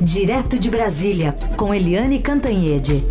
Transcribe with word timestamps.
Direto 0.00 0.58
de 0.58 0.70
Brasília, 0.70 1.34
com 1.56 1.74
Eliane 1.74 2.20
Cantanhede. 2.20 3.02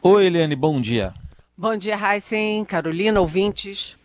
Oi, 0.00 0.26
Eliane, 0.26 0.54
bom 0.54 0.80
dia. 0.80 1.12
Bom 1.58 1.76
dia, 1.76 1.96
Heisen, 1.96 2.64
Carolina, 2.64 3.20
ouvintes. 3.20 3.96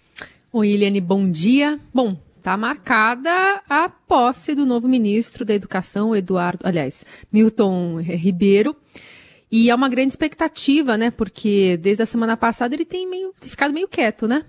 Oi, 0.52 0.72
Eliane, 0.72 1.00
bom 1.00 1.30
dia. 1.30 1.80
Bom, 1.94 2.18
Está 2.42 2.58
marcada 2.58 3.62
a 3.70 3.88
posse 3.88 4.56
do 4.56 4.66
novo 4.66 4.88
ministro 4.88 5.46
da 5.46 5.54
Educação, 5.54 6.16
Eduardo, 6.16 6.66
aliás, 6.66 7.06
Milton 7.32 7.98
Ribeiro. 7.98 8.76
E 9.52 9.70
é 9.70 9.76
uma 9.76 9.90
grande 9.90 10.10
expectativa, 10.10 10.98
né? 10.98 11.12
Porque 11.12 11.78
desde 11.78 12.04
a 12.04 12.06
semana 12.06 12.38
passada 12.38 12.74
ele 12.74 12.86
tem 12.86 13.08
meio, 13.08 13.34
ficado 13.42 13.74
meio 13.74 13.88
quieto, 13.88 14.28
né? 14.28 14.46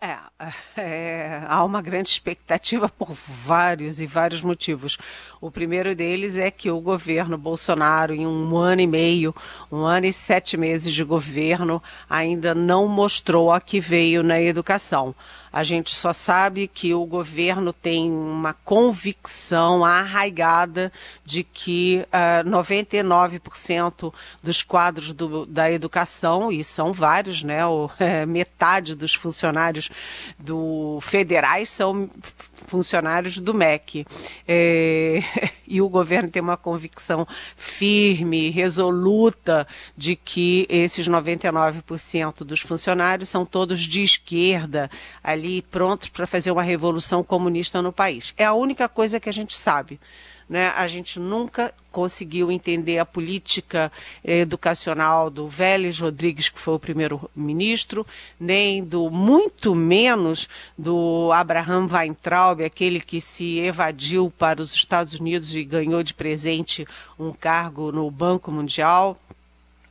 É, 0.00 0.18
é, 0.76 1.42
há 1.46 1.64
uma 1.64 1.80
grande 1.80 2.10
expectativa 2.10 2.88
por 2.88 3.14
vários 3.14 4.00
e 4.00 4.06
vários 4.06 4.42
motivos. 4.42 4.98
O 5.40 5.50
primeiro 5.50 5.94
deles 5.94 6.36
é 6.36 6.50
que 6.50 6.70
o 6.70 6.80
governo 6.80 7.38
Bolsonaro, 7.38 8.14
em 8.14 8.26
um 8.26 8.56
ano 8.56 8.82
e 8.82 8.86
meio, 8.86 9.34
um 9.72 9.82
ano 9.82 10.06
e 10.06 10.12
sete 10.12 10.56
meses 10.56 10.92
de 10.92 11.02
governo, 11.02 11.82
ainda 12.08 12.54
não 12.54 12.86
mostrou 12.86 13.50
a 13.50 13.60
que 13.60 13.80
veio 13.80 14.22
na 14.22 14.40
educação. 14.40 15.14
A 15.56 15.64
gente 15.64 15.94
só 15.94 16.12
sabe 16.12 16.68
que 16.68 16.92
o 16.92 17.06
governo 17.06 17.72
tem 17.72 18.10
uma 18.10 18.52
convicção 18.52 19.86
arraigada 19.86 20.92
de 21.24 21.42
que 21.42 22.04
uh, 22.04 22.08
ah, 22.12 22.44
99% 22.44 24.12
dos 24.42 24.62
quadros 24.62 25.14
do, 25.14 25.46
da 25.46 25.72
educação, 25.72 26.52
e 26.52 26.62
são 26.62 26.92
vários, 26.92 27.42
né? 27.42 27.60
É, 27.98 28.26
metade 28.26 28.94
dos 28.94 29.14
funcionários 29.14 29.90
do 30.38 30.98
federais 31.02 31.68
são 31.68 32.08
funcionários 32.66 33.38
do 33.38 33.54
MEC. 33.54 34.06
É, 34.46 35.20
e 35.66 35.80
o 35.80 35.88
governo 35.88 36.28
tem 36.28 36.42
uma 36.42 36.56
convicção 36.56 37.26
firme, 37.56 38.50
resoluta, 38.50 39.66
de 39.96 40.16
que 40.16 40.66
esses 40.68 41.08
99% 41.08 42.44
dos 42.44 42.60
funcionários 42.60 43.28
são 43.28 43.44
todos 43.44 43.80
de 43.80 44.02
esquerda, 44.02 44.90
ali 45.22 45.62
prontos 45.62 46.08
para 46.08 46.26
fazer 46.26 46.50
uma 46.50 46.62
revolução 46.62 47.22
comunista 47.22 47.80
no 47.80 47.92
país. 47.92 48.34
É 48.36 48.44
a 48.44 48.54
única 48.54 48.88
coisa 48.88 49.20
que 49.20 49.28
a 49.28 49.32
gente 49.32 49.54
sabe. 49.54 50.00
Né? 50.48 50.68
A 50.76 50.86
gente 50.86 51.18
nunca 51.18 51.74
conseguiu 51.90 52.52
entender 52.52 52.98
a 52.98 53.06
política 53.06 53.90
educacional 54.22 55.28
do 55.28 55.48
Vélez 55.48 55.98
Rodrigues, 55.98 56.48
que 56.48 56.58
foi 56.58 56.74
o 56.74 56.78
primeiro 56.78 57.28
ministro, 57.34 58.06
nem 58.38 58.84
do 58.84 59.10
muito 59.10 59.74
menos 59.74 60.48
do 60.76 61.32
Abraham 61.32 61.88
Weintraub, 61.90 62.62
aquele 62.62 63.00
que 63.00 63.20
se 63.20 63.58
evadiu 63.58 64.32
para 64.38 64.62
os 64.62 64.72
Estados 64.72 65.14
Unidos 65.14 65.54
e 65.54 65.64
ganhou 65.64 66.02
de 66.02 66.14
presente 66.14 66.86
um 67.18 67.32
cargo 67.32 67.90
no 67.90 68.10
Banco 68.10 68.52
Mundial 68.52 69.18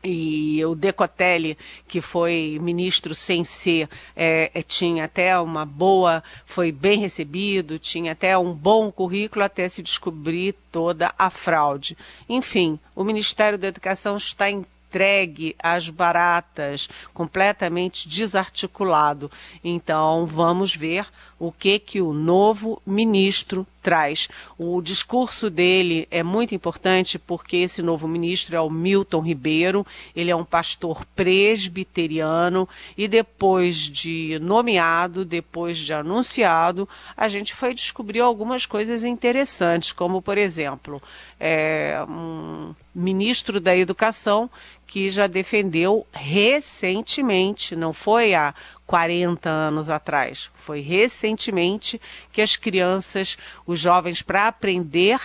e 0.06 0.64
o 0.64 0.76
Decotelli, 0.76 1.58
que 1.88 2.00
foi 2.00 2.60
ministro 2.62 3.16
sem 3.16 3.44
ser, 3.44 3.90
é, 4.16 4.52
é, 4.54 4.62
tinha 4.62 5.06
até 5.06 5.38
uma 5.40 5.66
boa, 5.66 6.24
foi 6.46 6.72
bem 6.72 7.00
recebido, 7.00 7.80
tinha 7.80 8.12
até 8.12 8.38
um 8.38 8.54
bom 8.54 8.92
currículo 8.92 9.44
até 9.44 9.68
se 9.68 9.82
descobrir 9.82 10.54
toda 10.72 11.12
a 11.18 11.30
fraude. 11.32 11.98
Enfim, 12.30 12.80
o 12.96 13.04
Ministério 13.04 13.58
da 13.58 13.68
Educação 13.68 14.16
está 14.16 14.50
em 14.50 14.64
entregue 14.96 15.56
às 15.62 15.90
baratas, 15.90 16.88
completamente 17.14 18.08
desarticulado. 18.08 19.30
Então, 19.62 20.26
vamos 20.26 20.74
ver 20.74 21.06
o 21.40 21.52
que 21.52 21.80
que 21.80 22.02
o 22.02 22.14
novo 22.14 22.82
ministro 22.86 23.68
traz. 23.86 24.28
O 24.58 24.82
discurso 24.82 25.48
dele 25.48 26.08
é 26.10 26.24
muito 26.24 26.56
importante 26.56 27.20
porque 27.20 27.58
esse 27.58 27.84
novo 27.84 28.08
ministro 28.08 28.56
é 28.56 28.60
o 28.60 28.68
Milton 28.68 29.22
Ribeiro, 29.22 29.86
ele 30.16 30.32
é 30.32 30.36
um 30.36 30.44
pastor 30.44 31.06
presbiteriano 31.16 32.68
e 32.98 33.08
depois 33.08 33.78
de 33.78 34.40
nomeado, 34.40 35.24
depois 35.24 35.78
de 35.78 35.94
anunciado, 35.94 36.90
a 37.16 37.28
gente 37.28 37.54
foi 37.54 37.76
descobrir 37.76 38.22
algumas 38.22 38.66
coisas 38.66 39.04
interessantes, 39.04 39.92
como 39.92 40.20
por 40.20 40.38
exemplo, 40.38 41.00
é, 41.40 42.00
um 42.10 42.74
ministro 42.94 43.60
da 43.60 43.78
Educação 43.78 44.50
que 44.88 45.10
já 45.10 45.28
defendeu 45.28 46.08
recentemente, 46.12 47.76
não 47.76 47.92
foi 47.92 48.34
há 48.34 48.54
40 48.86 49.50
anos 49.50 49.90
atrás, 49.90 50.50
foi 50.56 50.80
recentemente 50.82 52.00
que 52.32 52.42
as 52.42 52.56
crianças, 52.56 53.38
os 53.66 53.80
jovens, 53.80 54.22
para 54.22 54.48
aprender, 54.48 55.20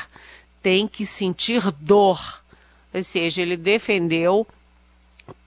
têm 0.62 0.88
que 0.88 1.04
sentir 1.04 1.70
dor. 1.72 2.42
Ou 2.92 3.02
seja, 3.02 3.42
ele 3.42 3.56
defendeu 3.56 4.46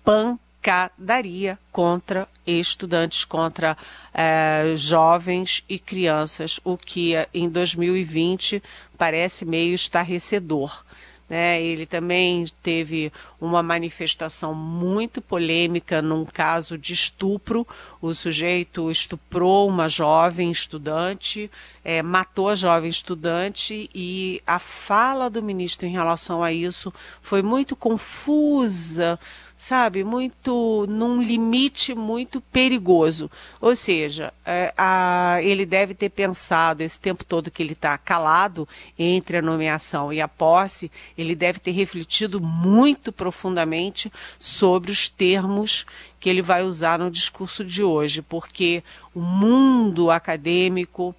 pancadaria 0.03 1.57
contra 1.72 2.28
estudantes, 2.46 3.25
contra 3.25 3.78
eh, 4.13 4.74
jovens 4.75 5.63
e 5.68 5.80
crianças, 5.80 6.59
o 6.63 6.78
que 6.78 7.13
em 7.34 7.50
2020 7.50 8.62
parece 8.97 9.44
meio 9.44 9.74
estarrecedor. 9.74 10.84
Né? 11.30 11.62
Ele 11.62 11.85
também 11.85 12.45
teve 12.62 13.12
uma 13.40 13.63
manifestação 13.63 14.53
muito 14.53 15.22
polêmica 15.22 16.01
num 16.01 16.25
caso 16.25 16.78
de 16.78 16.94
estupro. 16.94 17.68
O 18.03 18.14
sujeito 18.14 18.91
estuprou 18.91 19.66
uma 19.66 19.88
jovem 19.88 20.52
estudante, 20.52 21.50
é, 21.86 22.02
matou 22.02 22.50
a 22.50 22.56
jovem 22.56 22.90
estudante 22.90 23.90
e 23.96 24.41
a 24.46 24.59
fala 24.59 25.30
do 25.30 25.41
ministro 25.41 25.88
em 25.88 25.91
relação 25.91 26.44
a 26.44 26.52
isso 26.52 26.94
foi 27.22 27.42
muito 27.42 27.78
confusa, 27.78 29.18
sabe, 29.56 30.03
muito 30.03 30.86
num 30.90 31.24
limite 31.24 31.96
muito 31.96 32.42
perigoso. 32.42 33.31
Ou 33.62 33.74
seja, 33.74 34.34
é, 34.46 34.74
a, 34.78 35.38
ele 35.42 35.66
deve 35.66 35.94
ter 35.94 36.09
pensado 36.09 36.84
esse 36.84 37.00
tempo 37.00 37.24
todo 37.24 37.50
que 37.50 37.63
ele 37.63 37.72
está 37.72 37.97
calado 37.97 38.68
entre 39.00 39.38
a 39.38 39.42
nomeação 39.42 40.12
e 40.12 40.19
a 40.19 40.28
posse, 40.28 40.92
ele 41.18 41.36
deve 41.36 41.59
ter 41.59 41.72
refletido 41.72 42.42
muito 42.42 43.13
profundamente 43.13 44.12
sobre 44.38 44.92
os 44.92 45.08
termos 45.08 45.86
que 46.24 46.30
ele 46.30 46.42
vai 46.42 46.64
usar 46.64 47.00
no 47.00 47.12
discurso 47.12 47.66
de 47.66 47.84
hoje, 47.84 48.22
porque 48.22 48.82
o 49.14 49.20
mundo 49.20 50.10
acadêmico, 50.10 51.14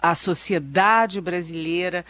a 0.00 0.14
sociedade 0.14 1.20
brasileira, 1.20 2.02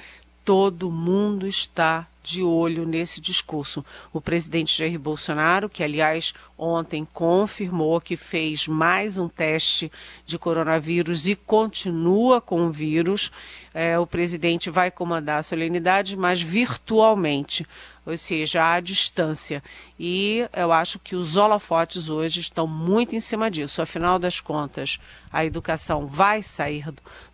todo 0.44 0.88
mundo 0.88 1.48
está 1.48 2.06
de 2.22 2.44
olho 2.44 2.86
nesse 2.86 3.20
discurso. 3.20 3.84
O 4.12 4.20
presidente 4.20 4.78
Jair 4.78 5.00
Bolsonaro, 5.00 5.68
que 5.68 5.82
aliás 5.82 6.32
ontem 6.56 7.04
confirmou 7.12 8.00
que 8.00 8.16
fez 8.16 8.68
mais 8.68 9.18
um 9.18 9.28
teste 9.28 9.90
de 10.24 10.38
coronavírus 10.38 11.26
e 11.26 11.34
continua 11.34 12.40
com 12.40 12.66
o 12.66 12.70
vírus, 12.70 13.32
é, 13.74 13.98
o 13.98 14.06
presidente 14.06 14.70
vai 14.70 14.92
comandar 14.92 15.40
a 15.40 15.42
solenidade, 15.42 16.16
mas 16.16 16.40
virtualmente 16.40 17.66
ou 18.10 18.16
seja, 18.16 18.74
à 18.74 18.80
distância. 18.80 19.62
E 19.98 20.46
eu 20.56 20.72
acho 20.72 20.98
que 20.98 21.14
os 21.14 21.36
holofotes 21.36 22.08
hoje 22.08 22.40
estão 22.40 22.66
muito 22.66 23.14
em 23.14 23.20
cima 23.20 23.50
disso. 23.50 23.80
Afinal 23.80 24.18
das 24.18 24.40
contas, 24.40 24.98
a 25.32 25.44
educação 25.44 26.06
vai 26.06 26.42
sair 26.42 26.86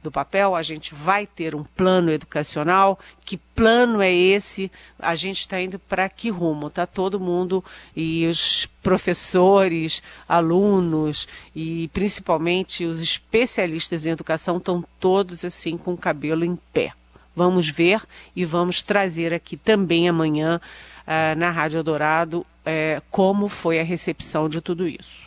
do, 0.03 0.11
papel, 0.11 0.55
a 0.55 0.63
gente 0.63 0.95
vai 0.95 1.27
ter 1.27 1.55
um 1.55 1.65
plano 1.65 2.11
educacional. 2.11 2.99
Que 3.25 3.37
plano 3.37 4.03
é 4.03 4.13
esse? 4.13 4.71
A 4.99 5.15
gente 5.15 5.41
está 5.41 5.61
indo 5.61 5.79
para 5.79 6.09
que 6.09 6.29
rumo? 6.29 6.67
Está 6.67 6.87
todo 6.87 7.21
mundo 7.21 7.65
e 7.95 8.27
os 8.27 8.67
professores, 8.83 10.03
alunos 10.29 11.27
e 11.55 11.89
principalmente 11.89 12.85
os 12.85 13.01
especialistas 13.01 14.07
em 14.07 14.11
educação 14.11 14.59
estão 14.59 14.85
todos 15.01 15.45
assim 15.45 15.77
com 15.77 15.95
o 15.95 15.99
cabelo 15.99 16.45
em 16.45 16.57
pé. 16.73 16.93
Vamos 17.37 17.69
ver 17.69 18.01
e 18.35 18.47
vamos 18.47 18.81
trazer 18.81 19.35
aqui 19.35 19.59
também 19.59 20.09
amanhã 20.09 20.59
uh, 21.07 21.39
na 21.39 21.51
Rádio 21.51 21.79
Eldorado 21.79 22.39
uh, 22.41 23.03
como 23.11 23.49
foi 23.49 23.79
a 23.79 23.85
recepção 23.85 24.49
de 24.49 24.63
tudo 24.63 24.89
isso. 24.89 25.27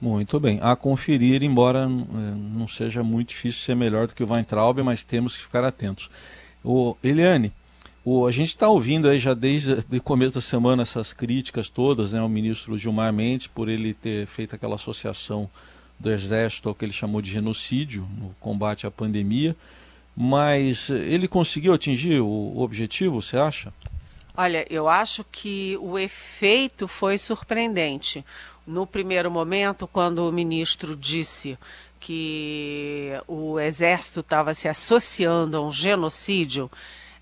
Muito 0.00 0.38
bem. 0.40 0.58
A 0.60 0.74
conferir, 0.74 1.44
embora 1.44 1.86
uh, 1.86 1.88
não 1.88 2.66
seja 2.66 3.04
muito 3.04 3.28
difícil 3.28 3.62
ser 3.62 3.76
melhor 3.76 4.08
do 4.08 4.14
que 4.14 4.24
o 4.24 4.30
Weintraub, 4.30 4.82
mas 4.82 5.04
temos 5.04 5.36
que 5.36 5.44
ficar 5.44 5.64
atentos. 5.64 6.10
O, 6.64 6.96
Eliane, 7.02 7.52
o, 8.04 8.26
a 8.26 8.32
gente 8.32 8.48
está 8.48 8.68
ouvindo 8.68 9.08
aí 9.08 9.18
já 9.18 9.32
desde 9.32 9.72
o 9.96 10.02
começo 10.02 10.34
da 10.34 10.40
semana 10.40 10.82
essas 10.82 11.12
críticas 11.12 11.68
todas, 11.68 12.12
né, 12.12 12.18
ao 12.18 12.28
ministro 12.28 12.76
Gilmar 12.76 13.12
Mendes 13.12 13.46
por 13.46 13.68
ele 13.68 13.94
ter 13.94 14.26
feito 14.26 14.54
aquela 14.54 14.74
associação 14.74 15.48
do 15.98 16.10
Exército 16.10 16.68
ao 16.68 16.74
que 16.74 16.84
ele 16.84 16.92
chamou 16.92 17.22
de 17.22 17.30
genocídio 17.30 18.06
no 18.18 18.34
combate 18.40 18.86
à 18.86 18.90
pandemia. 18.90 19.56
Mas 20.16 20.90
ele 20.90 21.26
conseguiu 21.26 21.72
atingir 21.72 22.20
o 22.20 22.60
objetivo, 22.60 23.20
você 23.20 23.36
acha? 23.36 23.72
Olha, 24.36 24.66
eu 24.68 24.88
acho 24.88 25.24
que 25.30 25.76
o 25.80 25.98
efeito 25.98 26.88
foi 26.88 27.18
surpreendente. 27.18 28.24
No 28.66 28.86
primeiro 28.86 29.30
momento, 29.30 29.86
quando 29.86 30.28
o 30.28 30.32
ministro 30.32 30.96
disse 30.96 31.58
que 32.00 33.12
o 33.26 33.58
exército 33.58 34.20
estava 34.20 34.54
se 34.54 34.68
associando 34.68 35.56
a 35.56 35.60
um 35.60 35.70
genocídio, 35.70 36.70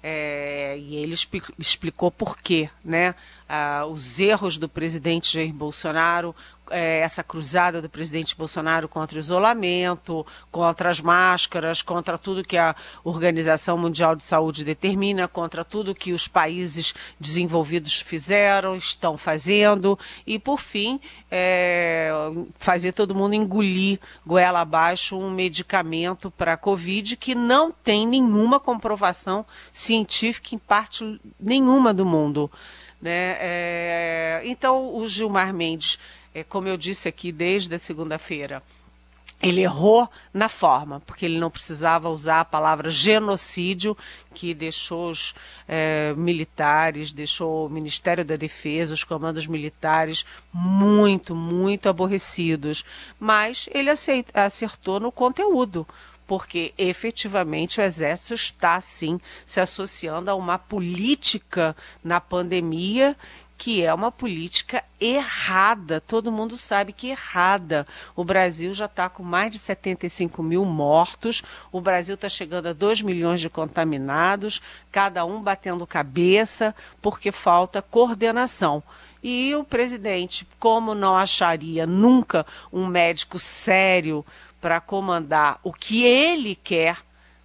é, 0.02 0.76
e 0.78 0.96
ele 0.96 1.14
explicou 1.58 2.10
por 2.10 2.36
quê, 2.36 2.68
né? 2.84 3.14
Ah, 3.48 3.86
os 3.86 4.18
erros 4.18 4.58
do 4.58 4.68
presidente 4.68 5.32
Jair 5.32 5.52
Bolsonaro, 5.52 6.34
é, 6.72 7.00
essa 7.00 7.22
cruzada 7.22 7.80
do 7.80 7.88
presidente 7.88 8.34
Bolsonaro 8.34 8.88
contra 8.88 9.16
o 9.16 9.20
isolamento, 9.20 10.26
contra 10.50 10.90
as 10.90 11.00
máscaras, 11.00 11.82
contra 11.82 12.19
tudo 12.19 12.42
que 12.42 12.56
a 12.56 12.74
Organização 13.04 13.76
Mundial 13.76 14.16
de 14.16 14.24
Saúde 14.24 14.64
determina, 14.64 15.28
contra 15.28 15.64
tudo 15.64 15.94
que 15.94 16.12
os 16.12 16.26
países 16.26 16.94
desenvolvidos 17.20 18.00
fizeram, 18.00 18.74
estão 18.74 19.16
fazendo, 19.19 19.98
e, 20.26 20.38
por 20.38 20.60
fim, 20.60 20.98
é, 21.30 22.10
fazer 22.58 22.92
todo 22.92 23.14
mundo 23.14 23.34
engolir 23.34 24.00
goela 24.26 24.60
abaixo 24.60 25.19
um 25.19 25.30
medicamento 25.30 26.30
para 26.30 26.54
a 26.54 26.56
Covid 26.56 27.16
que 27.16 27.34
não 27.34 27.70
tem 27.70 28.06
nenhuma 28.06 28.58
comprovação 28.58 29.44
científica 29.72 30.54
em 30.54 30.58
parte 30.58 31.20
nenhuma 31.38 31.92
do 31.92 32.06
mundo. 32.06 32.50
Né? 33.00 33.36
É, 33.40 34.42
então, 34.44 34.94
o 34.94 35.08
Gilmar 35.08 35.52
Mendes 35.52 35.98
é, 36.34 36.43
como 36.44 36.69
eu 36.69 36.76
disse 36.76 37.08
aqui 37.08 37.31
desde 37.31 37.75
a 37.75 37.79
segunda-feira, 37.79 38.62
ele 39.43 39.62
errou 39.62 40.08
na 40.32 40.49
forma, 40.49 41.00
porque 41.00 41.25
ele 41.25 41.38
não 41.38 41.50
precisava 41.50 42.08
usar 42.08 42.40
a 42.40 42.44
palavra 42.44 42.90
genocídio, 42.90 43.96
que 44.32 44.55
deixou 44.55 45.11
os 45.11 45.34
é, 45.67 46.14
militares, 46.17 47.12
deixou 47.12 47.67
o 47.67 47.69
Ministério 47.69 48.25
da 48.25 48.37
Defesa, 48.37 48.94
os 48.94 49.02
comandos 49.02 49.49
militares 49.49 50.25
muito, 50.52 51.34
muito 51.34 51.88
aborrecidos. 51.88 52.84
Mas 53.19 53.69
ele 53.75 53.90
acertou 54.32 55.00
no 55.00 55.11
conteúdo 55.11 55.87
porque 56.25 56.73
efetivamente 56.79 57.81
o 57.81 57.82
Exército 57.82 58.32
está, 58.32 58.81
sim, 58.81 59.20
se 59.44 59.61
associando 59.61 60.31
a 60.31 60.34
uma 60.34 60.56
política 60.56 61.76
na 62.02 62.20
pandemia 62.20 63.17
que 63.62 63.80
é 63.84 63.94
uma 63.94 64.10
política 64.10 64.82
errada. 65.00 66.00
Todo 66.00 66.32
mundo 66.32 66.56
sabe 66.56 66.92
que 66.92 67.10
errada. 67.10 67.86
O 68.16 68.24
Brasil 68.24 68.74
já 68.74 68.86
está 68.86 69.08
com 69.08 69.22
mais 69.22 69.52
de 69.52 69.58
75 69.58 70.42
mil 70.42 70.64
mortos, 70.64 71.44
o 71.70 71.80
Brasil 71.80 72.16
está 72.16 72.28
chegando 72.28 72.66
a 72.66 72.72
2 72.72 73.02
milhões 73.02 73.40
de 73.40 73.48
contaminados, 73.48 74.60
cada 74.90 75.24
um 75.24 75.40
batendo 75.40 75.86
cabeça, 75.86 76.74
porque 77.00 77.30
falta 77.30 77.80
coordenação. 77.80 78.82
E 79.22 79.54
o 79.54 79.62
presidente, 79.62 80.44
como 80.58 80.92
não 80.92 81.14
acharia 81.14 81.86
nunca 81.86 82.44
um 82.72 82.84
médico 82.88 83.38
sério 83.38 84.26
para 84.60 84.80
comandar 84.80 85.60
o 85.62 85.72
que 85.72 86.02
ele 86.02 86.56
quer 86.56 86.96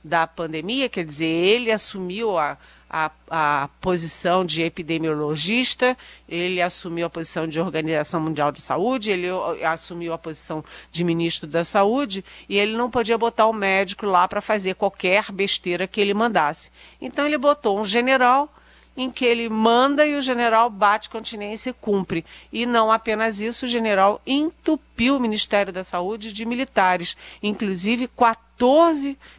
da 0.08 0.26
pandemia, 0.26 0.90
quer 0.90 1.06
dizer, 1.06 1.28
ele 1.28 1.72
assumiu 1.72 2.38
a 2.38 2.58
a, 2.90 3.12
a 3.30 3.70
posição 3.82 4.46
de 4.46 4.62
epidemiologista, 4.64 5.98
ele 6.28 6.62
assumiu 6.62 7.06
a 7.06 7.10
posição 7.10 7.48
de 7.48 7.60
Organização 7.60 8.22
Mundial 8.22 8.52
de 8.52 8.62
Saúde, 8.62 9.12
ele 9.12 9.28
assumiu 9.64 10.14
a 10.14 10.18
posição 10.18 10.64
de 10.92 11.04
ministro 11.04 11.48
da 11.48 11.64
Saúde 11.64 12.24
e 12.48 12.58
ele 12.58 12.78
não 12.78 12.90
podia 12.90 13.18
botar 13.18 13.48
o 13.48 13.54
médico 13.54 14.06
lá 14.06 14.28
para 14.28 14.42
fazer 14.42 14.76
qualquer 14.76 15.32
besteira 15.32 15.88
que 15.88 16.00
ele 16.00 16.14
mandasse. 16.14 16.72
Então 17.02 17.26
ele 17.26 17.38
botou 17.38 17.80
um 17.80 17.86
general 17.86 18.54
em 18.96 19.12
que 19.12 19.26
ele 19.26 19.48
manda 19.48 20.08
e 20.08 20.16
o 20.16 20.22
general 20.22 20.72
bate 20.72 21.08
continência 21.08 21.70
e 21.70 21.74
cumpre. 21.74 22.26
E 22.52 22.66
não 22.66 22.92
apenas 22.92 23.40
isso, 23.40 23.66
o 23.66 23.70
general 23.70 24.20
entupiu 24.26 25.18
o 25.18 25.20
Ministério 25.20 25.72
da 25.72 25.84
Saúde 25.84 26.34
de 26.34 26.46
militares, 26.46 27.16
inclusive 27.44 28.08
14 28.08 28.47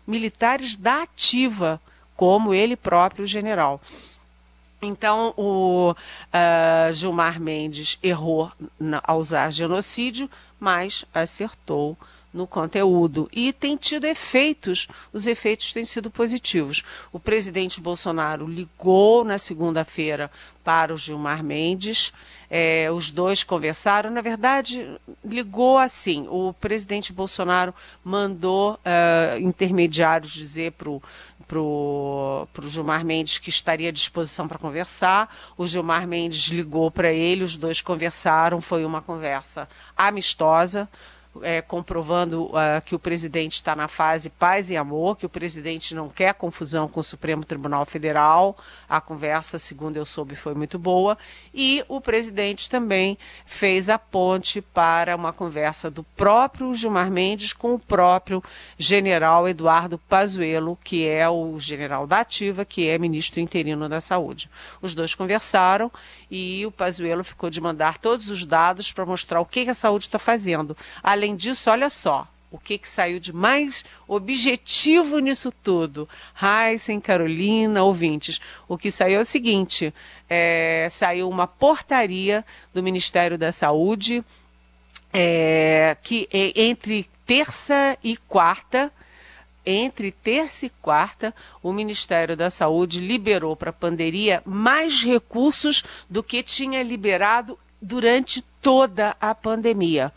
militares 0.07 0.77
da 0.77 1.03
ativa 1.03 1.81
como 2.17 2.53
ele 2.53 2.77
próprio 2.77 3.27
general. 3.27 3.81
Então, 4.81 5.35
o 5.37 5.91
uh, 5.93 6.93
Gilmar 6.93 7.41
Mendes 7.41 7.99
errou 8.03 8.51
na, 8.79 9.01
ao 9.05 9.19
usar 9.19 9.53
genocídio, 9.53 10.31
mas 10.59 11.05
acertou 11.13 11.97
no 12.33 12.47
conteúdo 12.47 13.29
e 13.33 13.53
tem 13.53 13.77
tido 13.77 14.05
efeitos, 14.05 14.87
os 15.13 15.27
efeitos 15.27 15.73
têm 15.73 15.85
sido 15.85 16.11
positivos. 16.11 16.83
O 17.13 17.19
presidente 17.19 17.81
Bolsonaro 17.81 18.47
ligou 18.47 19.25
na 19.25 19.39
segunda-feira 19.39 20.31
para 20.63 20.93
o 20.93 20.99
Gilmar 20.99 21.43
Mendes, 21.43 22.13
é, 22.51 22.91
os 22.91 23.11
dois 23.11 23.43
conversaram. 23.43 24.11
Na 24.11 24.21
verdade, 24.21 24.99
ligou 25.25 25.79
assim: 25.79 26.27
o 26.29 26.53
presidente 26.53 27.13
Bolsonaro 27.13 27.75
mandou 28.05 28.75
uh, 28.75 29.39
intermediários 29.41 30.33
dizer 30.33 30.73
para 30.73 30.91
o 30.91 31.03
para 31.49 31.59
o 31.59 32.47
Gilmar 32.67 33.03
Mendes 33.07 33.39
que 33.39 33.49
estaria 33.49 33.89
à 33.89 33.93
disposição 33.93 34.47
para 34.47 34.59
conversar. 34.59 35.35
O 35.57 35.67
Gilmar 35.67 36.07
Mendes 36.07 36.49
ligou 36.49 36.91
para 36.91 37.11
ele, 37.11 37.43
os 37.43 37.57
dois 37.57 37.81
conversaram, 37.81 38.61
foi 38.61 38.85
uma 38.85 39.01
conversa 39.01 39.67
amistosa 39.97 40.87
é, 41.43 41.63
comprovando 41.63 42.47
uh, 42.47 42.81
que 42.85 42.95
o 42.95 42.99
presidente 42.99 43.55
está 43.55 43.75
na 43.75 43.89
fase 43.89 44.31
paz 44.31 44.71
e 44.71 44.77
amor, 44.77 45.17
que 45.17 45.27
o 45.27 45.29
presidente 45.29 45.95
não 45.95 46.09
quer 46.09 46.35
confusão 46.35 46.89
com 46.89 47.01
o 47.01 47.05
Supremo 47.05 47.45
Tribunal 47.45 47.85
Federal. 47.87 48.57
A 48.89 49.01
conversa, 49.01 49.59
segundo 49.59 49.97
eu 49.97 50.07
soube, 50.07 50.35
foi 50.35 50.55
muito 50.55 50.79
boa. 50.79 51.17
E 51.53 51.85
o 51.89 52.01
presidente 52.01 52.69
também 52.69 53.19
fez 53.47 53.89
a 53.89 53.99
ponte 53.99 54.61
para 54.61 55.17
uma 55.17 55.33
conversa 55.33 55.91
do 55.91 56.03
próprio 56.03 56.75
Gilmar 56.75 57.11
Mendes 57.11 57.53
com 57.53 57.75
o 57.75 57.79
próprio 57.79 58.43
general 58.77 59.49
Eduardo 59.49 59.99
Pazuello, 59.99 60.79
que 60.83 61.07
é 61.07 61.29
o 61.29 61.59
general 61.59 62.07
da 62.07 62.21
Ativa, 62.21 62.65
que 62.65 62.89
é 62.89 62.99
ministro 62.99 63.41
interino 63.41 63.89
da 63.89 64.01
Saúde. 64.01 64.51
Os 64.81 64.95
dois 64.95 65.15
conversaram 65.15 65.91
e 66.31 66.65
o 66.67 66.71
Pazuello 66.71 67.25
ficou 67.25 67.51
de 67.51 67.61
mandar 67.61 67.99
todos 67.99 68.31
os 68.31 68.45
dados 68.45 68.93
para 68.93 69.07
mostrar 69.07 69.41
o 69.41 69.47
que 69.47 69.69
a 69.69 69.75
saúde 69.75 70.07
está 70.07 70.19
fazendo. 70.19 70.77
Além 71.03 71.28
disso, 71.37 71.71
olha 71.71 71.91
só, 71.91 72.27
o 72.51 72.59
que, 72.59 72.79
que 72.79 72.89
saiu 72.89 73.21
de 73.21 73.33
mais 73.33 73.85
objetivo 74.07 75.19
nisso 75.19 75.53
tudo? 75.63 76.09
Heisen, 76.41 76.99
Carolina, 77.01 77.83
ouvintes. 77.83 78.41
O 78.67 78.79
que 78.79 78.91
saiu 78.91 79.21
é 79.21 79.23
o 79.23 79.27
seguinte: 79.27 79.93
é, 80.29 80.89
saiu 80.91 81.29
uma 81.29 81.47
portaria 81.47 82.45
do 82.73 82.83
Ministério 82.83 83.37
da 83.37 83.53
Saúde 83.53 84.25
é, 85.13 85.97
que 86.03 86.29
é, 86.33 86.63
entre 86.63 87.09
terça 87.27 87.99
e 88.03 88.17
quarta 88.17 88.91
entre 89.71 90.11
terça 90.11 90.65
e 90.65 90.71
quarta, 90.71 91.35
o 91.63 91.75
Ministério 91.75 92.35
da 92.35 92.49
Saúde 92.49 93.01
liberou 93.01 93.55
para 93.55 93.69
a 93.69 93.73
pandemia 93.73 94.43
mais 94.47 95.05
recursos 95.05 95.85
do 96.09 96.23
que 96.23 96.43
tinha 96.43 96.83
liberado 96.83 97.59
durante 97.81 98.41
toda 98.63 99.15
a 99.21 99.35
pandemia. 99.35 100.11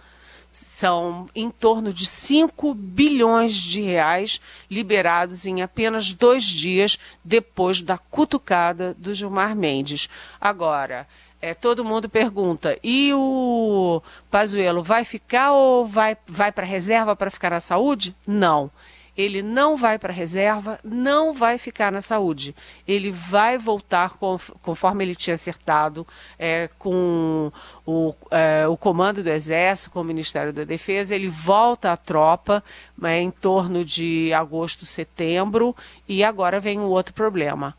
São 0.51 1.29
em 1.33 1.49
torno 1.49 1.93
de 1.93 2.05
5 2.05 2.73
bilhões 2.73 3.53
de 3.53 3.81
reais 3.81 4.41
liberados 4.69 5.45
em 5.45 5.61
apenas 5.61 6.11
dois 6.11 6.43
dias 6.43 6.99
depois 7.23 7.79
da 7.79 7.97
cutucada 7.97 8.93
do 8.93 9.13
Gilmar 9.13 9.55
Mendes. 9.55 10.09
Agora, 10.39 11.07
é, 11.41 11.53
todo 11.53 11.85
mundo 11.85 12.09
pergunta: 12.09 12.77
e 12.83 13.13
o 13.13 14.01
Pazuello 14.29 14.83
vai 14.83 15.05
ficar 15.05 15.53
ou 15.53 15.85
vai, 15.85 16.17
vai 16.27 16.51
para 16.51 16.65
a 16.65 16.69
reserva 16.69 17.15
para 17.15 17.31
ficar 17.31 17.51
na 17.51 17.59
saúde? 17.61 18.15
Não 18.27 18.69
ele 19.17 19.41
não 19.41 19.75
vai 19.75 19.99
para 19.99 20.13
a 20.13 20.15
reserva, 20.15 20.79
não 20.83 21.33
vai 21.33 21.57
ficar 21.57 21.91
na 21.91 22.01
saúde. 22.01 22.55
Ele 22.87 23.11
vai 23.11 23.57
voltar 23.57 24.17
conforme 24.61 25.03
ele 25.03 25.15
tinha 25.15 25.35
acertado 25.35 26.07
é, 26.39 26.69
com 26.79 27.51
o, 27.85 28.13
é, 28.31 28.67
o 28.67 28.77
comando 28.77 29.21
do 29.21 29.29
Exército, 29.29 29.91
com 29.91 30.01
o 30.01 30.03
Ministério 30.03 30.53
da 30.53 30.63
Defesa. 30.63 31.13
Ele 31.13 31.27
volta 31.27 31.91
à 31.91 31.97
tropa 31.97 32.63
é, 33.03 33.19
em 33.19 33.31
torno 33.31 33.83
de 33.83 34.33
agosto, 34.33 34.85
setembro. 34.85 35.75
E 36.07 36.23
agora 36.23 36.59
vem 36.59 36.79
um 36.79 36.85
outro 36.85 37.13
problema. 37.13 37.75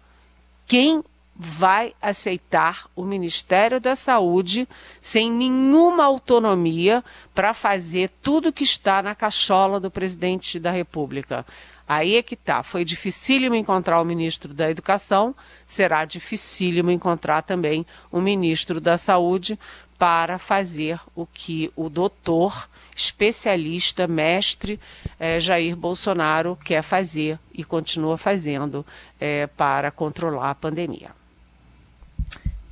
Quem 0.66 1.02
vai 1.34 1.94
aceitar 2.00 2.86
o 2.94 3.04
Ministério 3.04 3.80
da 3.80 3.96
Saúde 3.96 4.68
sem 5.00 5.32
nenhuma 5.32 6.04
autonomia 6.04 7.02
para 7.34 7.54
fazer 7.54 8.10
tudo 8.22 8.52
que 8.52 8.64
está 8.64 9.02
na 9.02 9.14
cachola 9.14 9.80
do 9.80 9.90
presidente 9.90 10.60
da 10.60 10.70
República. 10.70 11.44
Aí 11.88 12.16
é 12.16 12.22
que 12.22 12.36
tá. 12.36 12.62
Foi 12.62 12.84
dificílimo 12.84 13.54
encontrar 13.54 14.00
o 14.00 14.04
ministro 14.04 14.54
da 14.54 14.70
Educação, 14.70 15.34
será 15.66 16.04
dificílimo 16.04 16.90
encontrar 16.90 17.42
também 17.42 17.84
o 18.10 18.20
ministro 18.20 18.80
da 18.80 18.96
Saúde 18.96 19.58
para 19.98 20.38
fazer 20.38 20.98
o 21.14 21.26
que 21.26 21.70
o 21.76 21.88
doutor, 21.88 22.68
especialista, 22.94 24.08
mestre 24.08 24.80
eh, 25.18 25.38
Jair 25.38 25.76
Bolsonaro 25.76 26.58
quer 26.64 26.82
fazer 26.82 27.38
e 27.52 27.62
continua 27.62 28.18
fazendo 28.18 28.84
eh, 29.20 29.46
para 29.48 29.90
controlar 29.90 30.50
a 30.50 30.54
pandemia. 30.54 31.21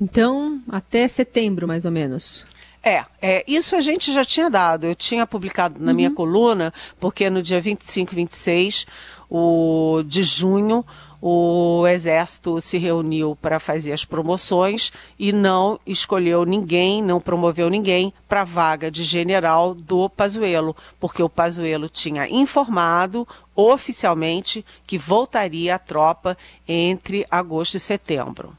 Então, 0.01 0.61
até 0.69 1.07
setembro, 1.07 1.69
mais 1.69 1.85
ou 1.85 1.91
menos. 1.91 2.47
É, 2.83 3.05
é, 3.21 3.45
isso 3.47 3.77
a 3.77 3.81
gente 3.81 4.13
já 4.13 4.25
tinha 4.25 4.49
dado. 4.49 4.87
Eu 4.87 4.95
tinha 4.95 5.27
publicado 5.27 5.79
na 5.79 5.91
uhum. 5.91 5.97
minha 5.97 6.11
coluna, 6.11 6.73
porque 6.99 7.29
no 7.29 7.43
dia 7.43 7.61
25 7.61 8.13
e 8.13 8.17
26 8.17 8.87
o, 9.29 10.03
de 10.07 10.23
junho 10.23 10.85
o 11.23 11.87
Exército 11.87 12.61
se 12.63 12.79
reuniu 12.79 13.37
para 13.37 13.61
fazer 13.61 13.93
as 13.93 14.05
promoções 14.05 14.91
e 15.19 15.33
não 15.33 15.79
escolheu 15.87 16.47
ninguém, 16.47 17.03
não 17.03 17.21
promoveu 17.21 17.69
ninguém 17.69 18.13
para 18.27 18.41
a 18.41 18.45
vaga 18.45 18.91
de 18.91 19.05
general 19.05 19.75
do 19.75 20.09
Pazuello, 20.09 20.75
porque 20.99 21.23
o 21.23 21.29
Pazuello 21.29 21.91
tinha 21.91 22.27
informado 22.27 23.29
oficialmente 23.55 24.65
que 24.87 24.97
voltaria 24.97 25.75
à 25.75 25.79
tropa 25.79 26.39
entre 26.67 27.27
agosto 27.31 27.77
e 27.77 27.81
setembro. 27.81 28.57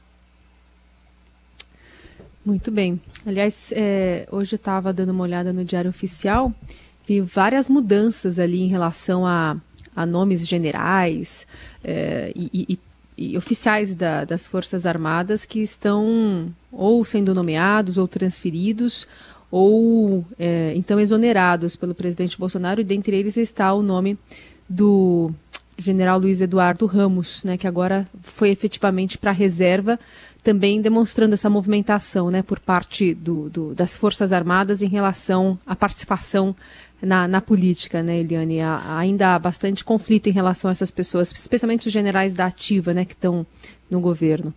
Muito 2.44 2.72
bem. 2.72 3.00
Aliás, 3.24 3.72
é, 3.74 4.26
hoje 4.30 4.54
eu 4.54 4.56
estava 4.56 4.92
dando 4.92 5.10
uma 5.10 5.22
olhada 5.22 5.52
no 5.52 5.64
Diário 5.64 5.88
Oficial, 5.88 6.52
vi 7.06 7.20
várias 7.20 7.68
mudanças 7.68 8.38
ali 8.40 8.62
em 8.62 8.66
relação 8.66 9.24
a, 9.24 9.56
a 9.94 10.04
nomes 10.04 10.46
generais 10.48 11.46
é, 11.84 12.32
e, 12.34 12.50
e, 12.68 12.78
e, 13.16 13.38
oficiais 13.38 13.94
da, 13.94 14.24
das 14.24 14.44
Forças 14.44 14.86
Armadas 14.86 15.44
que 15.44 15.60
estão 15.60 16.52
ou 16.72 17.04
sendo 17.04 17.32
nomeados 17.32 17.96
ou 17.96 18.08
transferidos 18.08 19.06
ou 19.48 20.24
é, 20.36 20.72
então 20.74 20.98
exonerados 20.98 21.76
pelo 21.76 21.94
presidente 21.94 22.36
Bolsonaro, 22.36 22.80
e 22.80 22.84
dentre 22.84 23.16
eles 23.16 23.36
está 23.36 23.72
o 23.72 23.82
nome 23.82 24.18
do 24.68 25.30
general 25.78 26.18
Luiz 26.18 26.40
Eduardo 26.40 26.86
Ramos, 26.86 27.44
né, 27.44 27.56
que 27.56 27.66
agora 27.66 28.08
foi 28.22 28.50
efetivamente 28.50 29.18
para 29.18 29.30
a 29.30 29.34
reserva 29.34 29.98
também 30.42 30.80
demonstrando 30.80 31.34
essa 31.34 31.48
movimentação 31.48 32.30
né, 32.30 32.42
por 32.42 32.58
parte 32.58 33.14
do, 33.14 33.48
do, 33.48 33.74
das 33.74 33.96
Forças 33.96 34.32
Armadas 34.32 34.82
em 34.82 34.88
relação 34.88 35.58
à 35.66 35.76
participação 35.76 36.54
na, 37.00 37.28
na 37.28 37.40
política, 37.40 38.02
né, 38.02 38.18
Eliane? 38.18 38.60
Há, 38.60 38.98
ainda 38.98 39.34
há 39.34 39.38
bastante 39.38 39.84
conflito 39.84 40.28
em 40.28 40.32
relação 40.32 40.68
a 40.68 40.72
essas 40.72 40.90
pessoas, 40.90 41.32
especialmente 41.32 41.86
os 41.86 41.92
generais 41.92 42.34
da 42.34 42.46
ativa 42.46 42.92
né, 42.92 43.04
que 43.04 43.12
estão 43.12 43.46
no 43.90 44.00
governo. 44.00 44.52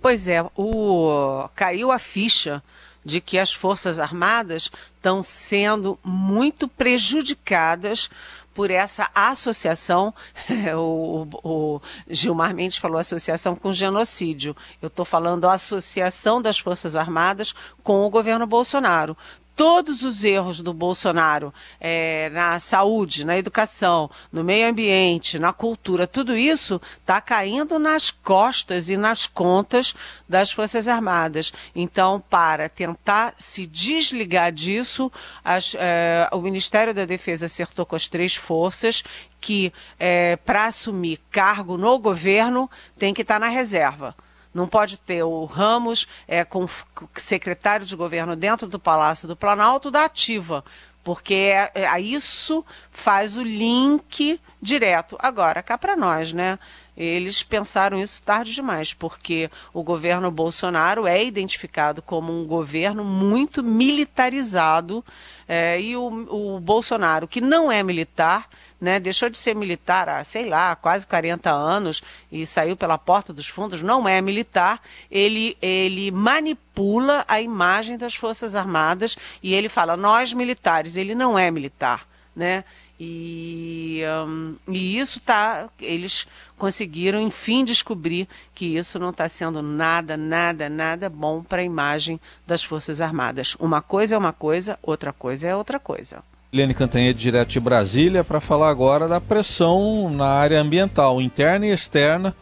Pois 0.00 0.28
é, 0.28 0.42
o, 0.56 1.48
caiu 1.54 1.90
a 1.90 1.98
ficha 1.98 2.62
de 3.04 3.20
que 3.20 3.38
as 3.38 3.52
Forças 3.52 4.00
Armadas 4.00 4.70
estão 4.96 5.22
sendo 5.22 5.98
muito 6.02 6.66
prejudicadas 6.66 8.10
por 8.56 8.70
essa 8.70 9.10
associação, 9.14 10.14
o, 10.74 11.26
o, 11.44 11.80
Gilmar 12.08 12.54
Mendes 12.54 12.78
falou 12.78 12.98
associação 12.98 13.54
com 13.54 13.70
genocídio. 13.70 14.56
Eu 14.80 14.86
estou 14.86 15.04
falando 15.04 15.46
a 15.46 15.52
associação 15.52 16.40
das 16.40 16.58
Forças 16.58 16.96
Armadas 16.96 17.54
com 17.84 18.06
o 18.06 18.10
governo 18.10 18.46
Bolsonaro 18.46 19.14
todos 19.56 20.02
os 20.02 20.22
erros 20.22 20.60
do 20.60 20.74
Bolsonaro 20.74 21.52
é, 21.80 22.28
na 22.28 22.60
saúde, 22.60 23.24
na 23.24 23.38
educação, 23.38 24.10
no 24.30 24.44
meio 24.44 24.68
ambiente, 24.68 25.38
na 25.38 25.50
cultura, 25.50 26.06
tudo 26.06 26.36
isso 26.36 26.80
está 27.00 27.22
caindo 27.22 27.78
nas 27.78 28.10
costas 28.10 28.90
e 28.90 28.98
nas 28.98 29.26
contas 29.26 29.94
das 30.28 30.52
Forças 30.52 30.86
Armadas. 30.86 31.54
Então, 31.74 32.22
para 32.28 32.68
tentar 32.68 33.34
se 33.38 33.64
desligar 33.64 34.52
disso, 34.52 35.10
as, 35.42 35.74
é, 35.78 36.28
o 36.30 36.40
Ministério 36.42 36.92
da 36.92 37.06
Defesa 37.06 37.46
acertou 37.46 37.86
com 37.86 37.96
as 37.96 38.06
três 38.06 38.36
forças 38.36 39.02
que, 39.40 39.72
é, 39.98 40.36
para 40.36 40.66
assumir 40.66 41.18
cargo 41.30 41.78
no 41.78 41.98
governo, 41.98 42.70
tem 42.98 43.14
que 43.14 43.22
estar 43.22 43.34
tá 43.34 43.40
na 43.40 43.48
reserva. 43.48 44.14
Não 44.56 44.66
pode 44.66 44.96
ter 44.96 45.22
o 45.22 45.44
Ramos 45.44 46.08
é, 46.26 46.42
com 46.42 46.66
secretário 47.14 47.84
de 47.84 47.94
governo 47.94 48.34
dentro 48.34 48.66
do 48.66 48.78
Palácio 48.78 49.28
do 49.28 49.36
Planalto 49.36 49.90
da 49.90 50.06
ativa, 50.06 50.64
porque 51.04 51.34
é, 51.34 51.70
é, 51.74 52.00
isso 52.00 52.64
faz 52.90 53.36
o 53.36 53.42
link 53.42 54.40
direto. 54.60 55.14
Agora, 55.20 55.62
cá 55.62 55.76
para 55.76 55.94
nós, 55.94 56.32
né? 56.32 56.58
Eles 56.96 57.42
pensaram 57.42 58.00
isso 58.00 58.22
tarde 58.22 58.54
demais, 58.54 58.94
porque 58.94 59.50
o 59.74 59.82
governo 59.82 60.30
Bolsonaro 60.30 61.06
é 61.06 61.22
identificado 61.22 62.00
como 62.00 62.32
um 62.32 62.46
governo 62.46 63.04
muito 63.04 63.62
militarizado 63.62 65.04
é, 65.46 65.80
e 65.80 65.96
o, 65.96 66.56
o 66.56 66.60
Bolsonaro, 66.60 67.28
que 67.28 67.40
não 67.40 67.70
é 67.70 67.82
militar, 67.82 68.48
né, 68.80 68.98
deixou 68.98 69.28
de 69.28 69.38
ser 69.38 69.54
militar 69.54 70.08
há, 70.08 70.24
sei 70.24 70.48
lá, 70.48 70.74
quase 70.74 71.06
40 71.06 71.50
anos 71.50 72.02
e 72.32 72.44
saiu 72.44 72.76
pela 72.76 72.98
porta 72.98 73.32
dos 73.32 73.46
fundos, 73.46 73.82
não 73.82 74.08
é 74.08 74.20
militar, 74.20 74.80
ele, 75.10 75.56
ele 75.60 76.10
manipula 76.10 77.24
a 77.28 77.40
imagem 77.40 77.96
das 77.96 78.14
Forças 78.14 78.54
Armadas 78.54 79.16
e 79.42 79.54
ele 79.54 79.68
fala, 79.68 79.96
nós 79.96 80.32
militares, 80.32 80.96
ele 80.96 81.14
não 81.14 81.38
é 81.38 81.50
militar, 81.50 82.06
né? 82.34 82.64
E, 82.98 84.02
um, 84.26 84.54
e 84.68 84.98
isso 84.98 85.20
tá, 85.20 85.68
eles 85.80 86.26
conseguiram 86.56 87.20
enfim 87.20 87.62
descobrir 87.62 88.26
que 88.54 88.76
isso 88.76 88.98
não 88.98 89.10
está 89.10 89.28
sendo 89.28 89.60
nada, 89.60 90.16
nada, 90.16 90.68
nada 90.70 91.10
bom 91.10 91.42
para 91.42 91.60
a 91.60 91.64
imagem 91.64 92.18
das 92.46 92.64
Forças 92.64 93.00
Armadas. 93.00 93.54
Uma 93.60 93.82
coisa 93.82 94.14
é 94.14 94.18
uma 94.18 94.32
coisa, 94.32 94.78
outra 94.82 95.12
coisa 95.12 95.46
é 95.46 95.54
outra 95.54 95.78
coisa. 95.78 96.22
Helene 96.50 96.72
Cantanhede, 96.72 97.18
direto 97.18 97.50
de 97.50 97.60
Brasília, 97.60 98.24
para 98.24 98.40
falar 98.40 98.70
agora 98.70 99.06
da 99.06 99.20
pressão 99.20 100.08
na 100.08 100.28
área 100.28 100.58
ambiental, 100.58 101.20
interna 101.20 101.66
e 101.66 101.70
externa, 101.70 102.34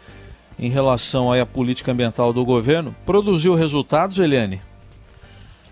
em 0.56 0.70
relação 0.70 1.32
à 1.32 1.44
política 1.44 1.90
ambiental 1.90 2.32
do 2.32 2.44
governo. 2.44 2.94
Produziu 3.04 3.54
resultados, 3.54 4.18
Helene? 4.18 4.62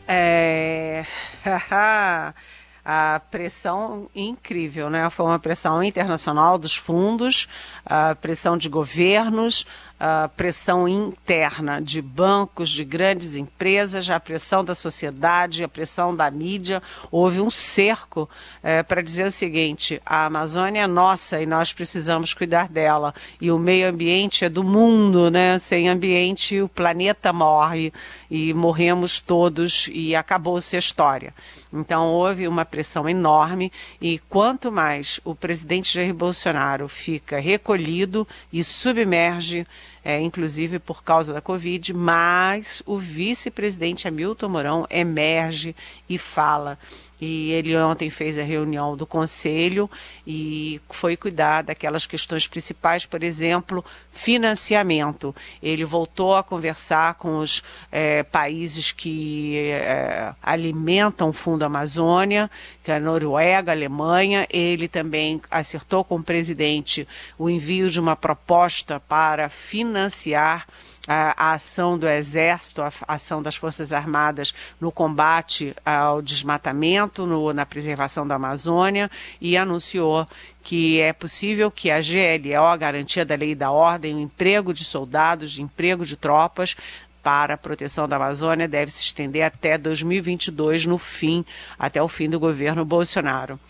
É. 0.08 1.04
a 2.84 3.20
pressão 3.30 4.08
incrível, 4.14 4.90
né? 4.90 5.08
Foi 5.10 5.26
uma 5.26 5.38
pressão 5.38 5.82
internacional 5.82 6.58
dos 6.58 6.76
fundos, 6.76 7.48
a 7.86 8.14
pressão 8.14 8.56
de 8.56 8.68
governos, 8.68 9.64
a 10.04 10.28
pressão 10.28 10.88
interna 10.88 11.80
de 11.80 12.02
bancos, 12.02 12.70
de 12.70 12.84
grandes 12.84 13.36
empresas, 13.36 14.10
a 14.10 14.18
pressão 14.18 14.64
da 14.64 14.74
sociedade, 14.74 15.62
a 15.62 15.68
pressão 15.68 16.12
da 16.16 16.28
mídia. 16.28 16.82
Houve 17.08 17.40
um 17.40 17.52
cerco 17.52 18.28
é, 18.64 18.82
para 18.82 19.00
dizer 19.00 19.28
o 19.28 19.30
seguinte: 19.30 20.02
a 20.04 20.24
Amazônia 20.24 20.80
é 20.80 20.86
nossa 20.88 21.40
e 21.40 21.46
nós 21.46 21.72
precisamos 21.72 22.34
cuidar 22.34 22.68
dela. 22.68 23.14
E 23.40 23.48
o 23.52 23.58
meio 23.60 23.88
ambiente 23.88 24.44
é 24.44 24.48
do 24.48 24.64
mundo, 24.64 25.30
né? 25.30 25.56
Sem 25.60 25.88
ambiente 25.88 26.60
o 26.60 26.68
planeta 26.68 27.32
morre 27.32 27.92
e 28.28 28.52
morremos 28.52 29.20
todos 29.20 29.88
e 29.92 30.16
acabou-se 30.16 30.74
a 30.74 30.80
história. 30.80 31.32
Então 31.72 32.06
houve 32.06 32.48
uma 32.48 32.64
pressão 32.64 33.08
enorme 33.08 33.70
e 34.00 34.18
quanto 34.18 34.72
mais 34.72 35.20
o 35.24 35.32
presidente 35.32 35.94
Jair 35.94 36.12
Bolsonaro 36.12 36.88
fica 36.88 37.38
recolhido 37.38 38.26
e 38.52 38.64
submerge 38.64 39.64
é, 40.04 40.20
inclusive 40.20 40.78
por 40.78 41.02
causa 41.02 41.32
da 41.32 41.40
Covid, 41.40 41.92
mas 41.94 42.82
o 42.86 42.98
vice-presidente 42.98 44.08
Hamilton 44.08 44.48
Mourão 44.48 44.86
emerge 44.90 45.74
e 46.08 46.18
fala. 46.18 46.78
E 47.24 47.52
ele 47.52 47.76
ontem 47.76 48.10
fez 48.10 48.36
a 48.36 48.42
reunião 48.42 48.96
do 48.96 49.06
conselho 49.06 49.88
e 50.26 50.80
foi 50.90 51.16
cuidar 51.16 51.62
daquelas 51.62 52.04
questões 52.04 52.48
principais, 52.48 53.06
por 53.06 53.22
exemplo, 53.22 53.84
financiamento. 54.10 55.32
Ele 55.62 55.84
voltou 55.84 56.34
a 56.34 56.42
conversar 56.42 57.14
com 57.14 57.38
os 57.38 57.62
é, 57.92 58.24
países 58.24 58.90
que 58.90 59.56
é, 59.68 60.34
alimentam 60.42 61.28
o 61.28 61.32
Fundo 61.32 61.64
Amazônia, 61.64 62.50
que 62.82 62.90
é 62.90 62.96
a 62.96 63.00
Noruega, 63.00 63.70
a 63.70 63.74
Alemanha. 63.76 64.44
Ele 64.50 64.88
também 64.88 65.40
acertou 65.48 66.02
com 66.02 66.16
o 66.16 66.24
presidente 66.24 67.06
o 67.38 67.48
envio 67.48 67.88
de 67.88 68.00
uma 68.00 68.16
proposta 68.16 68.98
para 68.98 69.48
financiar 69.92 70.66
a, 71.06 71.50
a, 71.50 71.52
ação 71.52 71.98
do 71.98 72.08
Exército, 72.08 72.80
a, 72.80 72.90
a, 73.06 73.14
ação 73.14 73.42
das 73.42 73.56
Forças 73.56 73.92
Armadas 73.92 74.54
no 74.80 74.90
combate 74.90 75.74
ao 75.84 76.22
desmatamento, 76.22 77.26
no, 77.26 77.52
na 77.52 77.66
preservação 77.66 78.26
da 78.26 78.36
Amazônia, 78.36 79.10
e 79.38 79.54
anunciou 79.54 80.26
que 80.62 80.98
é 80.98 81.12
possível 81.12 81.70
que 81.70 81.90
a 81.90 82.00
GLO, 82.00 82.64
a 82.64 82.76
Garantia 82.76 83.24
da 83.24 83.34
Lei 83.34 83.50
e 83.50 83.54
da 83.54 83.70
Ordem, 83.70 84.14
o 84.14 84.20
emprego 84.20 84.72
de 84.72 84.84
soldados, 84.84 85.52
de 85.52 85.60
emprego 85.60 86.06
de 86.06 86.16
tropas, 86.16 86.74
para 87.22 87.54
a 87.54 87.58
proteção 87.58 88.08
da 88.08 88.16
Amazônia 88.16 88.66
deve 88.66 88.90
se 88.90 89.02
estender 89.02 89.42
até 89.42 89.76
2022, 89.76 90.86
no 90.86 90.98
fim, 90.98 91.44
até 91.78 92.02
o 92.02 92.08
fim 92.08 92.28
do 92.28 92.40
governo 92.40 92.84
Bolsonaro. 92.84 93.60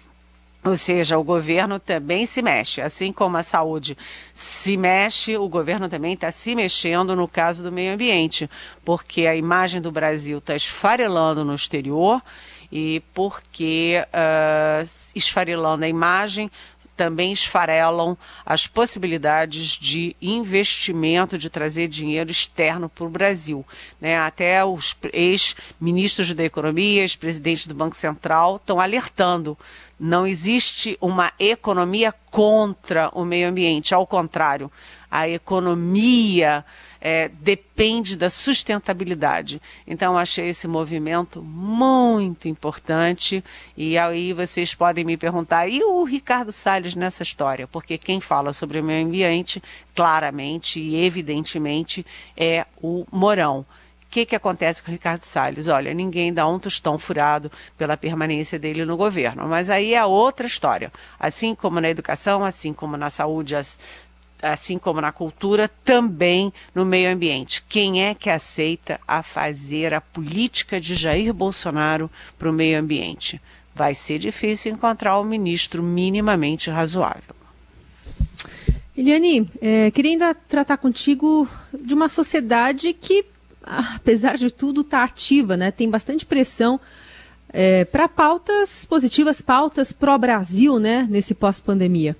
Ou 0.64 0.76
seja, 0.76 1.18
o 1.18 1.24
governo 1.24 1.80
também 1.80 2.24
se 2.24 2.40
mexe. 2.40 2.80
Assim 2.80 3.12
como 3.12 3.36
a 3.36 3.42
saúde 3.42 3.98
se 4.32 4.76
mexe, 4.76 5.36
o 5.36 5.48
governo 5.48 5.88
também 5.88 6.14
está 6.14 6.30
se 6.30 6.54
mexendo 6.54 7.16
no 7.16 7.26
caso 7.26 7.64
do 7.64 7.72
meio 7.72 7.94
ambiente, 7.94 8.48
porque 8.84 9.26
a 9.26 9.34
imagem 9.34 9.80
do 9.80 9.90
Brasil 9.90 10.38
está 10.38 10.54
esfarelando 10.54 11.44
no 11.44 11.54
exterior 11.54 12.22
e 12.70 13.02
porque 13.12 13.96
uh, 14.06 14.88
esfarelando 15.14 15.84
a 15.84 15.88
imagem 15.88 16.50
também 16.96 17.32
esfarelam 17.32 18.16
as 18.44 18.66
possibilidades 18.66 19.70
de 19.70 20.14
investimento, 20.22 21.38
de 21.38 21.50
trazer 21.50 21.88
dinheiro 21.88 22.30
externo 22.30 22.88
para 22.88 23.04
o 23.04 23.10
Brasil. 23.10 23.66
Né? 24.00 24.18
Até 24.18 24.64
os 24.64 24.96
ex-ministros 25.12 26.32
da 26.32 26.44
Economia, 26.44 27.00
ex-presidentes 27.00 27.66
do 27.66 27.74
Banco 27.74 27.96
Central 27.96 28.56
estão 28.56 28.78
alertando 28.78 29.58
não 30.04 30.26
existe 30.26 30.98
uma 31.00 31.30
economia 31.38 32.12
contra 32.28 33.08
o 33.14 33.24
meio 33.24 33.48
ambiente, 33.48 33.94
ao 33.94 34.04
contrário, 34.04 34.68
a 35.08 35.28
economia 35.28 36.64
é, 37.00 37.28
depende 37.28 38.16
da 38.16 38.28
sustentabilidade. 38.28 39.62
Então, 39.86 40.18
achei 40.18 40.48
esse 40.48 40.66
movimento 40.66 41.40
muito 41.40 42.48
importante. 42.48 43.44
E 43.76 43.96
aí 43.96 44.32
vocês 44.32 44.74
podem 44.74 45.04
me 45.04 45.16
perguntar, 45.16 45.68
e 45.68 45.84
o 45.84 46.02
Ricardo 46.02 46.50
Salles 46.50 46.96
nessa 46.96 47.22
história? 47.22 47.68
Porque 47.68 47.96
quem 47.96 48.20
fala 48.20 48.52
sobre 48.52 48.80
o 48.80 48.84
meio 48.84 49.06
ambiente, 49.06 49.62
claramente 49.94 50.80
e 50.80 50.96
evidentemente, 51.04 52.04
é 52.36 52.66
o 52.82 53.06
Morão. 53.12 53.64
Que, 54.12 54.26
que 54.26 54.36
acontece 54.36 54.82
com 54.82 54.90
o 54.90 54.92
Ricardo 54.92 55.22
Salles? 55.22 55.68
Olha, 55.68 55.94
ninguém 55.94 56.34
dá 56.34 56.46
um 56.46 56.58
tostão 56.58 56.98
furado 56.98 57.50
pela 57.78 57.96
permanência 57.96 58.58
dele 58.58 58.84
no 58.84 58.94
governo. 58.94 59.48
Mas 59.48 59.70
aí 59.70 59.94
é 59.94 60.04
outra 60.04 60.46
história. 60.46 60.92
Assim 61.18 61.54
como 61.54 61.80
na 61.80 61.88
educação, 61.88 62.44
assim 62.44 62.74
como 62.74 62.98
na 62.98 63.08
saúde, 63.08 63.56
as 63.56 63.80
assim 64.42 64.76
como 64.76 65.00
na 65.00 65.12
cultura, 65.12 65.66
também 65.82 66.52
no 66.74 66.84
meio 66.84 67.10
ambiente. 67.10 67.64
Quem 67.66 68.04
é 68.04 68.14
que 68.14 68.28
aceita 68.28 69.00
a 69.08 69.22
fazer 69.22 69.94
a 69.94 70.00
política 70.00 70.78
de 70.78 70.94
Jair 70.94 71.32
Bolsonaro 71.32 72.10
para 72.38 72.50
o 72.50 72.52
meio 72.52 72.78
ambiente? 72.78 73.40
Vai 73.74 73.94
ser 73.94 74.18
difícil 74.18 74.72
encontrar 74.72 75.18
um 75.18 75.24
ministro 75.24 75.82
minimamente 75.82 76.68
razoável. 76.68 77.34
Eliane, 78.94 79.48
é, 79.60 79.90
queria 79.90 80.10
ainda 80.10 80.34
tratar 80.34 80.76
contigo 80.76 81.48
de 81.72 81.94
uma 81.94 82.10
sociedade 82.10 82.92
que, 82.92 83.24
apesar 83.62 84.36
de 84.36 84.50
tudo, 84.50 84.82
está 84.82 85.04
ativa, 85.04 85.56
né? 85.56 85.70
Tem 85.70 85.88
bastante 85.88 86.26
pressão 86.26 86.80
é, 87.48 87.84
para 87.84 88.08
pautas 88.08 88.84
positivas, 88.84 89.40
pautas 89.40 89.92
pró-Brasil, 89.92 90.78
né? 90.78 91.06
Nesse 91.10 91.34
pós-pandemia. 91.34 92.16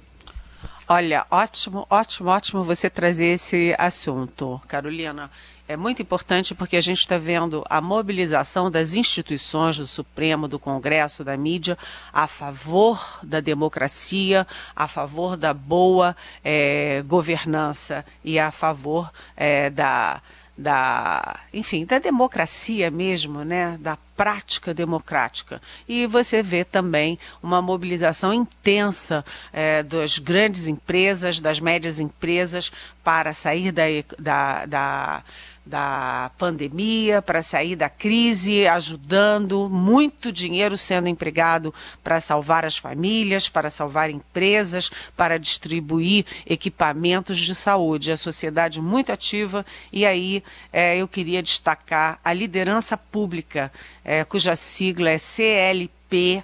Olha, 0.89 1.25
ótimo, 1.31 1.87
ótimo, 1.89 2.29
ótimo 2.29 2.63
você 2.63 2.91
trazer 2.91 3.27
esse 3.27 3.75
assunto, 3.79 4.61
Carolina. 4.69 5.31
É 5.67 5.77
muito 5.77 6.03
importante 6.03 6.55
porque 6.55 6.77
a 6.77 6.83
gente 6.83 6.99
está 6.99 7.17
vendo 7.17 7.65
a 7.71 7.81
mobilização 7.81 8.71
das 8.71 8.93
instituições 8.93 9.79
do 9.79 9.87
Supremo, 9.87 10.47
do 10.47 10.59
Congresso, 10.59 11.25
da 11.25 11.35
mídia, 11.35 11.79
a 12.13 12.27
favor 12.27 13.21
da 13.23 13.41
democracia, 13.41 14.47
a 14.77 14.87
favor 14.87 15.35
da 15.35 15.55
boa 15.55 16.15
é, 16.45 17.03
governança 17.07 18.05
e 18.23 18.39
a 18.39 18.51
favor 18.51 19.11
é, 19.35 19.71
da 19.71 20.21
da, 20.63 21.41
enfim, 21.53 21.85
da 21.85 21.99
democracia 21.99 22.91
mesmo, 22.91 23.45
né, 23.45 23.77
da 23.81 23.99
prática 24.17 24.73
democrática. 24.73 25.61
E 25.89 26.07
você 26.07 26.43
vê 26.43 26.65
também 26.65 27.19
uma 27.43 27.61
mobilização 27.61 28.33
intensa 28.33 29.25
é, 29.53 29.83
das 29.83 30.19
grandes 30.19 30.69
empresas, 30.69 31.41
das 31.41 31.59
médias 31.59 31.99
empresas, 31.99 32.71
para 33.03 33.35
sair 33.35 33.73
da, 33.73 33.85
da, 34.19 34.67
da 34.67 35.25
da 35.65 36.31
pandemia, 36.37 37.23
para 37.23 37.41
sair 37.41 37.77
da 37.77 37.89
crise, 37.89 38.67
ajudando, 38.67 39.69
muito 39.71 40.33
dinheiro 40.33 40.77
sendo 40.77 41.09
empregado 41.09 41.73
para 42.03 42.19
salvar 42.21 42.65
as 42.65 42.77
famílias, 42.77 43.49
para 43.49 43.71
salvar 43.71 44.11
empresas, 44.11 44.91
para 45.17 45.39
distribuir 45.39 46.27
equipamentos 46.45 47.39
de 47.39 47.55
saúde. 47.55 48.11
A 48.11 48.17
sociedade 48.17 48.81
muito 48.81 49.13
ativa 49.13 49.65
e 49.93 50.05
aí 50.05 50.43
é, 50.73 50.97
eu 50.97 51.07
queria 51.07 51.43
destacar 51.43 52.19
a 52.25 52.33
liderança 52.33 52.97
pública, 52.97 53.73
é, 54.05 54.25
cuja 54.25 54.57
sigla 54.57 55.11
é 55.11 55.19
CLP, 55.19 56.43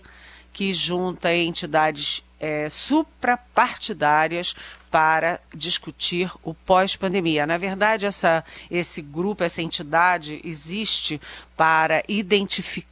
que 0.52 0.72
junta 0.72 1.34
entidades 1.34 2.22
é, 2.40 2.68
suprapartidárias 2.68 4.54
para 4.90 5.40
discutir 5.54 6.30
o 6.42 6.54
pós-pandemia. 6.54 7.46
Na 7.46 7.58
verdade, 7.58 8.06
essa, 8.06 8.44
esse 8.70 9.02
grupo, 9.02 9.44
essa 9.44 9.60
entidade 9.60 10.40
existe 10.44 11.20
para 11.56 12.02
identificar 12.08 12.87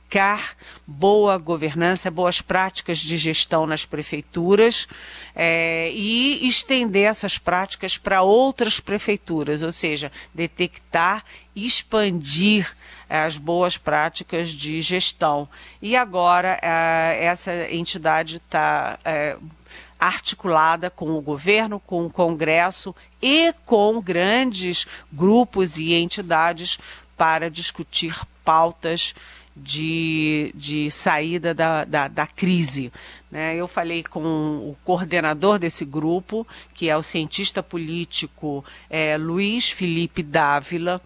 boa 0.87 1.37
governança, 1.37 2.11
boas 2.11 2.41
práticas 2.41 2.99
de 2.99 3.17
gestão 3.17 3.67
nas 3.67 3.85
prefeituras 3.85 4.87
é, 5.35 5.91
e 5.93 6.47
estender 6.49 7.05
essas 7.05 7.39
práticas 7.39 7.99
para 7.99 8.23
outras 8.23 8.81
prefeituras, 8.81 9.63
ou 9.63 9.73
seja, 9.73 10.11
detectar, 10.35 11.25
expandir 11.55 12.75
as 13.09 13.39
boas 13.39 13.77
práticas 13.77 14.51
de 14.51 14.81
gestão. 14.81 15.49
E 15.81 15.97
agora 15.97 16.59
é, 16.63 17.25
essa 17.25 17.53
entidade 17.73 18.37
está 18.37 18.99
é, 19.05 19.37
articulada 19.99 20.91
com 20.91 21.11
o 21.11 21.21
governo, 21.21 21.81
com 21.81 22.07
o 22.07 22.11
Congresso 22.11 22.95
e 23.21 23.53
com 23.65 24.01
grandes 24.01 24.87
grupos 25.13 25.79
e 25.79 25.95
entidades 25.95 26.79
para 27.17 27.51
discutir 27.51 28.15
pautas 28.45 29.15
de, 29.57 30.53
de 30.55 30.91
saída 30.91 31.55
da, 31.55 31.85
da, 31.85 32.09
da 32.09 32.27
crise. 32.27 32.93
Né? 33.31 33.57
Eu 33.57 33.67
falei 33.67 34.03
com 34.03 34.21
o 34.21 34.77
coordenador 34.85 35.59
desse 35.59 35.85
grupo, 35.85 36.47
que 36.75 36.91
é 36.91 36.97
o 36.97 37.03
cientista 37.03 37.63
político 37.63 38.65
é, 38.91 39.17
Luiz 39.17 39.71
Felipe 39.71 40.23
Dávila. 40.23 41.01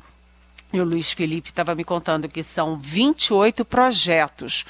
E 0.73 0.81
o 0.81 0.85
Luiz 0.85 1.11
Felipe 1.13 1.51
estava 1.51 1.75
me 1.75 1.83
contando 1.83 2.29
que 2.29 2.43
são 2.43 2.79
28 2.79 3.65
projetos 3.65 4.65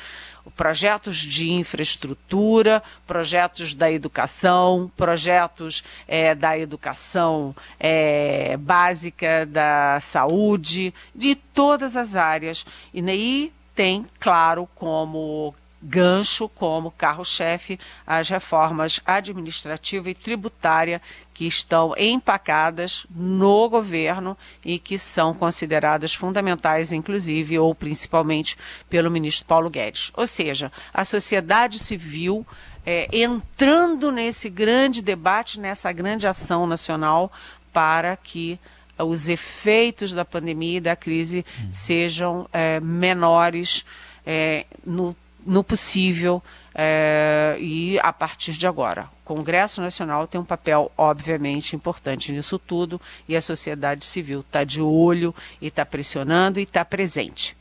projetos 0.56 1.18
de 1.18 1.50
infraestrutura, 1.52 2.82
projetos 3.06 3.74
da 3.74 3.90
educação, 3.90 4.90
projetos 4.96 5.84
é, 6.08 6.34
da 6.34 6.58
educação 6.58 7.54
é, 7.78 8.56
básica, 8.56 9.46
da 9.46 10.00
saúde, 10.00 10.94
de 11.14 11.34
todas 11.34 11.94
as 11.96 12.16
áreas. 12.16 12.64
E 12.92 13.00
aí 13.08 13.52
tem, 13.74 14.06
claro, 14.18 14.68
como 14.74 15.54
gancho 15.82 16.48
como 16.48 16.90
carro-chefe 16.90 17.80
as 18.06 18.28
reformas 18.28 19.00
administrativa 19.06 20.10
e 20.10 20.14
tributária 20.14 21.00
que 21.32 21.46
estão 21.46 21.94
empacadas 21.96 23.06
no 23.08 23.68
governo 23.68 24.36
e 24.62 24.78
que 24.78 24.98
são 24.98 25.32
consideradas 25.32 26.12
fundamentais, 26.12 26.92
inclusive 26.92 27.58
ou 27.58 27.74
principalmente 27.74 28.58
pelo 28.90 29.10
ministro 29.10 29.46
Paulo 29.46 29.70
Guedes. 29.70 30.12
Ou 30.14 30.26
seja, 30.26 30.70
a 30.92 31.02
sociedade 31.02 31.78
civil 31.78 32.46
é, 32.84 33.08
entrando 33.10 34.12
nesse 34.12 34.50
grande 34.50 35.00
debate, 35.00 35.58
nessa 35.58 35.90
grande 35.92 36.26
ação 36.26 36.66
nacional 36.66 37.32
para 37.72 38.16
que 38.16 38.58
os 39.02 39.28
efeitos 39.28 40.12
da 40.12 40.24
pandemia 40.24 40.78
e 40.78 40.80
da 40.80 40.96
crise 40.96 41.44
sejam 41.70 42.48
é, 42.52 42.80
menores 42.80 43.84
é, 44.26 44.66
no 44.84 45.16
no 45.44 45.64
possível 45.64 46.42
é, 46.74 47.56
e 47.58 47.98
a 48.00 48.12
partir 48.12 48.52
de 48.52 48.66
agora. 48.66 49.08
O 49.24 49.34
Congresso 49.34 49.80
Nacional 49.80 50.26
tem 50.26 50.40
um 50.40 50.44
papel, 50.44 50.90
obviamente, 50.96 51.74
importante 51.74 52.32
nisso 52.32 52.58
tudo 52.58 53.00
e 53.28 53.36
a 53.36 53.40
sociedade 53.40 54.04
civil 54.04 54.40
está 54.40 54.64
de 54.64 54.80
olho 54.80 55.34
e 55.60 55.68
está 55.68 55.84
pressionando 55.84 56.60
e 56.60 56.64
está 56.64 56.84
presente. 56.84 57.56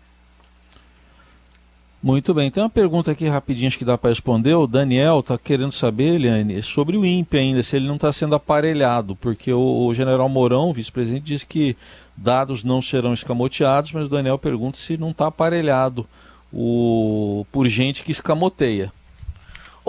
Muito 2.01 2.33
bem, 2.33 2.49
tem 2.49 2.63
uma 2.63 2.69
pergunta 2.69 3.11
aqui 3.11 3.27
rapidinho 3.27 3.67
acho 3.67 3.77
que 3.77 3.83
dá 3.83 3.97
para 3.97 4.09
responder. 4.09 4.53
O 4.53 4.65
Daniel 4.65 5.19
está 5.19 5.37
querendo 5.37 5.73
saber, 5.73 6.15
Eliane, 6.15 6.63
sobre 6.63 6.95
o 6.95 7.05
INPE 7.05 7.37
ainda, 7.37 7.61
se 7.61 7.75
ele 7.75 7.87
não 7.87 7.95
está 7.95 8.13
sendo 8.13 8.35
aparelhado, 8.35 9.17
porque 9.17 9.51
o, 9.51 9.85
o 9.85 9.93
general 9.93 10.29
Mourão, 10.29 10.71
vice-presidente, 10.71 11.25
disse 11.25 11.45
que 11.45 11.75
dados 12.15 12.63
não 12.63 12.81
serão 12.81 13.13
escamoteados, 13.13 13.91
mas 13.91 14.07
o 14.07 14.09
Daniel 14.09 14.39
pergunta 14.39 14.77
se 14.77 14.95
não 14.95 15.09
está 15.09 15.27
aparelhado 15.27 16.07
o, 16.53 17.45
por 17.51 17.67
gente 17.67 18.01
que 18.01 18.13
escamoteia. 18.13 18.93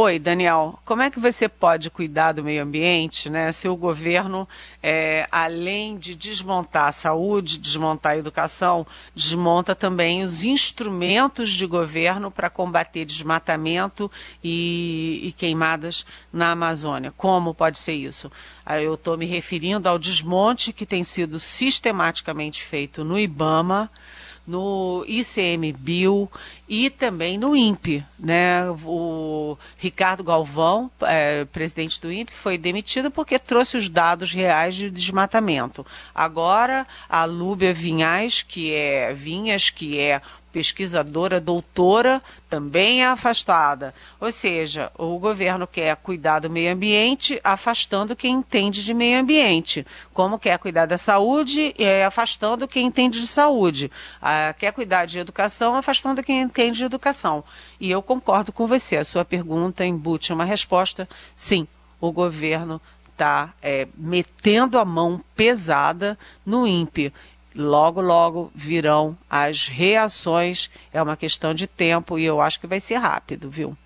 Oi, 0.03 0.19
Daniel. 0.19 0.79
Como 0.87 1.03
é 1.03 1.11
que 1.11 1.21
você 1.21 1.47
pode 1.47 1.91
cuidar 1.91 2.33
do 2.33 2.43
meio 2.43 2.63
ambiente, 2.63 3.29
né? 3.29 3.53
Se 3.53 3.69
o 3.69 3.77
governo, 3.77 4.49
é, 4.83 5.29
além 5.31 5.99
de 5.99 6.15
desmontar 6.15 6.87
a 6.87 6.93
saúde, 6.93 7.59
desmontar 7.59 8.13
a 8.13 8.17
educação, 8.17 8.87
desmonta 9.15 9.75
também 9.75 10.25
os 10.25 10.43
instrumentos 10.43 11.51
de 11.51 11.67
governo 11.67 12.31
para 12.31 12.49
combater 12.49 13.05
desmatamento 13.05 14.11
e, 14.43 15.21
e 15.23 15.33
queimadas 15.33 16.07
na 16.33 16.53
Amazônia. 16.53 17.13
Como 17.15 17.53
pode 17.53 17.77
ser 17.77 17.93
isso? 17.93 18.33
Ah, 18.65 18.81
eu 18.81 18.95
estou 18.95 19.19
me 19.19 19.27
referindo 19.27 19.87
ao 19.87 19.99
desmonte 19.99 20.73
que 20.73 20.87
tem 20.87 21.05
sido 21.05 21.39
sistematicamente 21.39 22.65
feito 22.65 23.05
no 23.05 23.19
IBAMA 23.19 23.91
no 24.51 25.05
ICMBio 25.07 26.29
e 26.69 26.91
também 26.91 27.39
no 27.39 27.55
INPE. 27.55 28.05
Né? 28.19 28.69
O 28.85 29.57
Ricardo 29.77 30.25
Galvão, 30.25 30.91
é, 31.03 31.45
presidente 31.45 32.01
do 32.01 32.13
INPE, 32.13 32.35
foi 32.35 32.59
demitido 32.59 33.11
porque 33.11 33.39
trouxe 33.39 33.77
os 33.77 33.89
dados 33.89 34.33
reais 34.33 34.75
de 34.75 34.91
desmatamento. 34.91 35.87
Agora, 36.13 36.87
a 37.09 37.25
Lúbia 37.25 37.73
Vinhas, 37.73 38.43
que 38.43 38.75
é 38.75 39.15
Vinhas, 39.15 39.71
que 39.71 39.99
é 39.99 40.21
pesquisadora, 40.53 41.41
doutora, 41.41 42.23
também 42.49 43.03
é 43.03 43.07
afastada. 43.07 43.95
Ou 44.21 44.31
seja, 44.33 44.91
o 44.99 45.19
governo 45.19 45.67
quer 45.67 45.97
cuidar 45.97 46.41
do 46.41 46.51
meio 46.51 46.73
ambiente, 46.73 47.41
afastando 47.43 48.17
quem 48.17 48.37
entende 48.37 48.85
de 48.85 48.93
meio 48.93 49.21
ambiente. 49.21 49.87
Como 50.13 50.39
quer 50.39 50.59
cuidar 50.59 50.87
da 50.87 50.99
saúde, 50.99 51.75
é, 51.79 52.05
afastando 52.05 52.69
quem 52.69 52.87
entende 52.87 53.21
de 53.21 53.27
saúde. 53.27 53.91
Ah, 54.21 54.55
quer 54.59 54.73
cuidar 54.73 55.07
de 55.07 55.19
educação, 55.19 55.75
afastando 55.75 56.23
quem 56.23 56.41
entende 56.41 56.79
de 56.79 56.85
educação. 56.85 57.45
E 57.79 57.91
eu 57.91 58.03
concordo 58.03 58.53
com 58.53 58.67
você. 58.67 58.97
A 58.97 59.05
sua 59.05 59.25
pergunta 59.25 59.85
embute 59.85 60.33
uma 60.33 60.45
resposta. 60.45 61.09
Sim, 61.37 61.67
o 62.01 62.11
governo 62.11 62.81
está 63.21 63.53
é, 63.61 63.87
metendo 63.97 64.79
a 64.79 64.85
mão 64.85 65.23
pesada 65.37 66.19
no 66.45 66.67
INPE 66.67 67.13
logo, 67.55 68.01
logo 68.01 68.51
virão 68.55 69.17
as 69.29 69.69
reações. 69.69 70.71
É 70.93 71.03
uma 71.03 71.17
questão 71.17 71.53
de 71.55 71.67
tempo 71.67 72.19
e 72.19 72.25
eu 72.25 72.41
acho 72.41 72.61
que 72.61 72.67
vai 72.67 72.81
ser 72.81 72.97
rápido, 72.97 73.51
viu? 73.51 73.77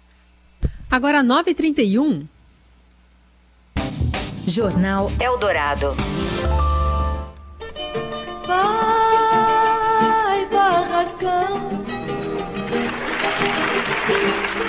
Agora, 0.91 1.23
9h31. 1.23 2.27
Jornal 4.47 5.11
Eldorado. 5.19 5.97
Vai, 8.47 8.77
barracão, 10.47 11.85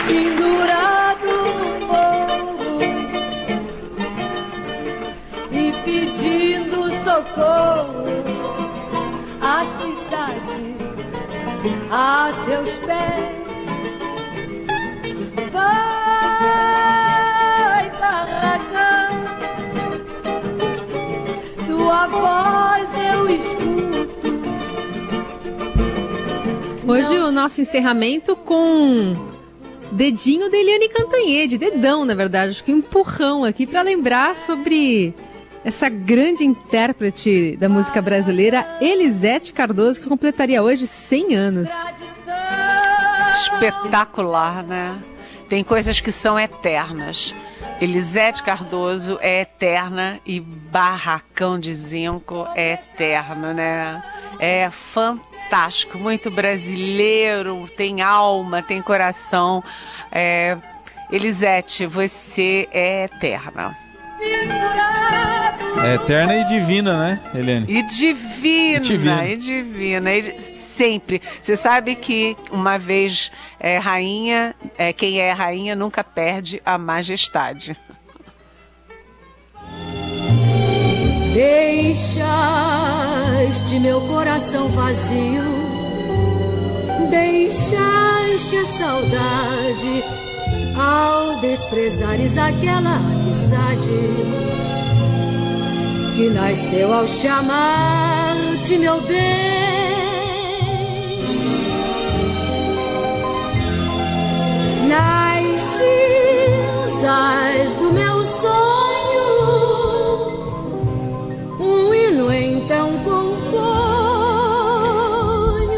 pendurado 0.07 1.27
no 1.59 1.87
morro 1.87 2.79
e 5.51 5.73
pedindo 5.83 6.89
socorro 7.03 8.04
a 11.97 12.33
teus 12.45 12.71
pés. 12.79 13.35
Vai, 15.49 16.69
barracão, 17.91 19.15
tua 21.65 22.07
voz 22.07 22.89
eu 23.13 23.29
escuto. 23.29 24.27
Hoje 26.85 27.17
o 27.17 27.31
nosso 27.31 27.61
encerramento 27.61 28.35
com 28.35 29.15
dedinho 29.93 30.51
da 30.51 30.57
Eliane 30.57 30.89
Cantanhede, 30.89 31.57
dedão, 31.57 32.03
na 32.03 32.13
verdade, 32.13 32.51
acho 32.51 32.63
que 32.65 32.73
um 32.73 32.79
empurrão 32.79 33.45
aqui 33.45 33.65
para 33.65 33.81
lembrar 33.81 34.35
sobre 34.35 35.13
essa 35.65 35.89
grande 35.89 36.45
intérprete 36.45 37.57
da 37.57 37.67
música 37.67 37.99
brasileira, 37.99 38.77
Elisete 38.79 39.51
Cardoso, 39.51 39.99
que 39.99 40.07
completaria 40.07 40.61
hoje 40.61 40.85
100 40.85 41.35
anos. 41.35 41.71
Espetacular, 43.33 44.63
né? 44.63 45.01
Tem 45.49 45.63
coisas 45.63 45.99
que 45.99 46.11
são 46.11 46.39
eternas. 46.39 47.33
Elisete 47.81 48.43
Cardoso 48.43 49.17
é 49.19 49.41
eterna 49.41 50.19
e 50.23 50.39
Barracão 50.39 51.59
de 51.59 51.73
Zinco 51.73 52.47
é 52.55 52.73
eterno, 52.73 53.51
né? 53.51 54.03
É 54.37 54.69
fantástico, 54.69 55.97
muito 55.97 56.29
brasileiro, 56.29 57.67
tem 57.75 58.03
alma, 58.03 58.61
tem 58.61 58.83
coração. 58.83 59.63
É... 60.11 60.57
Elisete, 61.11 61.87
você 61.87 62.67
é 62.71 63.05
eterna. 63.05 63.84
É 65.83 65.95
eterna 65.95 66.35
e 66.37 66.43
divina, 66.45 66.97
né, 66.97 67.19
Helene? 67.33 67.65
E 67.69 67.83
divina, 67.83 68.77
E 68.77 68.79
divina. 68.79 69.27
e 69.27 69.37
divina, 69.37 70.13
e 70.13 70.55
sempre. 70.55 71.21
Você 71.39 71.55
sabe 71.55 71.95
que 71.95 72.35
uma 72.51 72.79
vez 72.79 73.31
é 73.59 73.77
rainha, 73.77 74.55
é, 74.77 74.91
quem 74.91 75.19
é 75.19 75.31
rainha 75.31 75.75
nunca 75.75 76.03
perde 76.03 76.61
a 76.65 76.77
majestade. 76.77 77.77
Deixaste 82.45 83.79
meu 83.79 83.99
coração 84.01 84.67
vazio, 84.69 85.43
deixaste 87.09 88.55
a 88.57 88.65
saudade 88.65 90.03
ao 90.77 91.39
desprezares 91.41 92.37
aquela 92.37 92.99
amizade 93.45 93.89
que 96.15 96.29
nasceu 96.29 96.93
ao 96.93 97.07
chamar-te 97.07 98.77
meu 98.77 99.01
bem. 99.01 99.15
Nas 104.87 105.59
cinzas 106.91 107.75
do 107.75 107.91
meu 107.93 108.23
sonho, 108.23 108.55
um 111.59 111.93
hino 111.93 112.31
então 112.31 112.97
componho. 113.03 113.69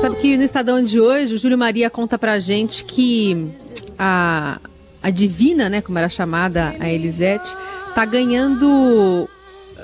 Sabe 0.01 0.15
que 0.17 0.37
no 0.37 0.43
Estadão 0.43 0.83
de 0.83 0.99
hoje, 0.99 1.33
o 1.35 1.39
Júlio 1.39 1.57
Maria 1.57 1.89
conta 1.89 2.19
pra 2.19 2.39
gente 2.39 2.83
que 2.85 3.49
a, 3.97 4.59
a 5.07 5.09
Divina, 5.09 5.69
né, 5.69 5.81
como 5.81 5.97
era 5.97 6.09
chamada 6.09 6.75
a 6.81 6.89
Elisete, 6.89 7.55
tá 7.95 8.03
ganhando 8.03 9.29